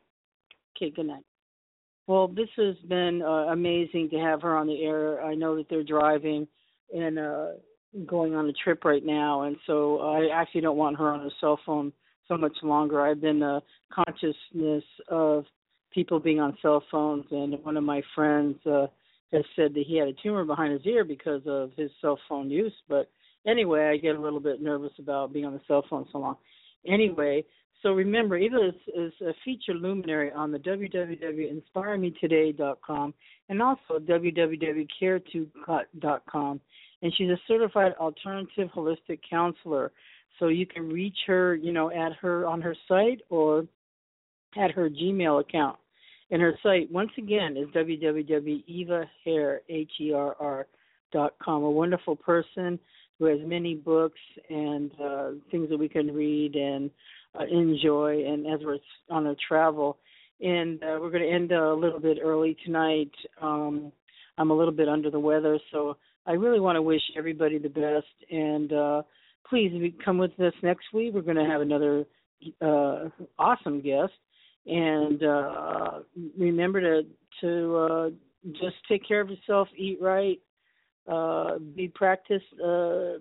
[0.76, 1.24] Okay, good night.
[2.06, 5.24] Well, this has been uh, amazing to have her on the air.
[5.24, 6.48] I know that they're driving
[6.94, 7.48] and uh
[8.06, 11.32] going on a trip right now, and so I actually don't want her on her
[11.40, 11.92] cell phone
[12.28, 13.02] so much longer.
[13.02, 13.62] I've been a
[13.92, 15.46] consciousness of
[15.94, 18.88] people being on cell phones, and one of my friends uh,
[19.32, 22.50] has said that he had a tumor behind his ear because of his cell phone
[22.50, 22.74] use.
[22.88, 23.10] But
[23.48, 26.38] anyway, I get a little bit nervous about being on the cell phone so long.
[26.88, 27.44] Anyway,
[27.82, 33.14] so remember, Eva is, a feature luminary on the www.inspiremetoday.com
[33.50, 36.62] and also www.care2.com.
[37.02, 39.92] And she's a certified alternative holistic counselor.
[40.40, 43.66] So you can reach her, you know, at her on her site or
[44.58, 45.78] at her Gmail account.
[46.30, 50.68] And her site, once again, is www.evaherr, H-E-R-R,
[51.14, 51.64] dot com.
[51.64, 52.80] A wonderful person
[53.18, 54.20] who has many books
[54.50, 56.92] and uh, things that we can read and
[57.40, 58.26] uh, enjoy.
[58.28, 58.78] And as we're
[59.10, 59.98] on a travel,
[60.42, 63.12] and uh, we're going to end a little bit early tonight.
[63.42, 63.92] Um,
[64.38, 65.98] I'm a little bit under the weather, so
[66.28, 68.32] I really want to wish everybody the best.
[68.32, 69.02] And uh,
[69.50, 72.06] please, come with us next week, we're going to have another
[72.62, 73.06] uh,
[73.40, 74.14] awesome guest.
[74.66, 76.00] And uh,
[76.38, 77.08] remember to
[77.42, 78.10] to uh,
[78.52, 80.40] just take care of yourself, eat right,
[81.08, 83.14] uh, be practice uh,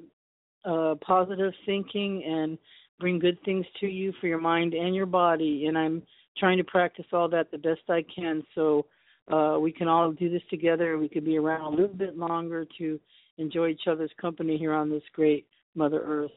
[0.65, 2.59] uh, positive thinking, and
[2.99, 5.67] bring good things to you for your mind and your body.
[5.67, 6.03] And I'm
[6.39, 8.87] trying to practice all that the best I can, so
[9.29, 10.99] uh, we can all do this together.
[10.99, 13.01] We could be around a little bit longer to
[13.39, 16.31] enjoy each other's company here on this great Mother Earth.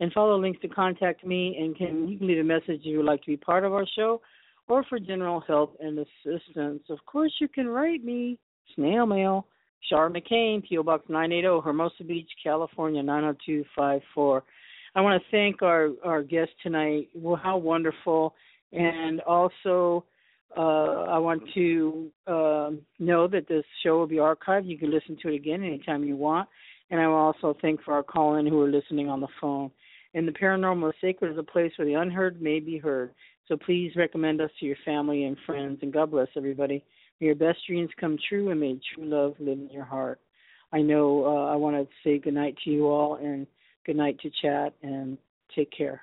[0.00, 2.96] And follow links to contact me, and can you can leave a message if you
[2.98, 4.20] would like to be part of our show
[4.68, 6.82] or for general help and assistance.
[6.88, 8.38] Of course, you can write me
[8.74, 9.46] snail mail,
[9.88, 14.44] Char McCain, PO Box 980, Hermosa Beach, California 90254.
[14.94, 17.08] I want to thank our our guest tonight.
[17.14, 18.34] Well, how wonderful!
[18.72, 20.04] And also,
[20.56, 24.68] uh, I want to uh, know that this show will be archived.
[24.68, 26.48] You can listen to it again anytime you want.
[26.90, 29.70] And I will also thank for our call-in who are listening on the phone.
[30.14, 33.14] And the paranormal is sacred is a place where the unheard may be heard.
[33.48, 35.78] So please recommend us to your family and friends.
[35.82, 36.84] And God bless everybody.
[37.20, 40.20] May your best dreams come true and may true love live in your heart.
[40.72, 43.46] I know uh, I want to say good night to you all and
[43.86, 45.16] good night to chat and
[45.54, 46.02] take care.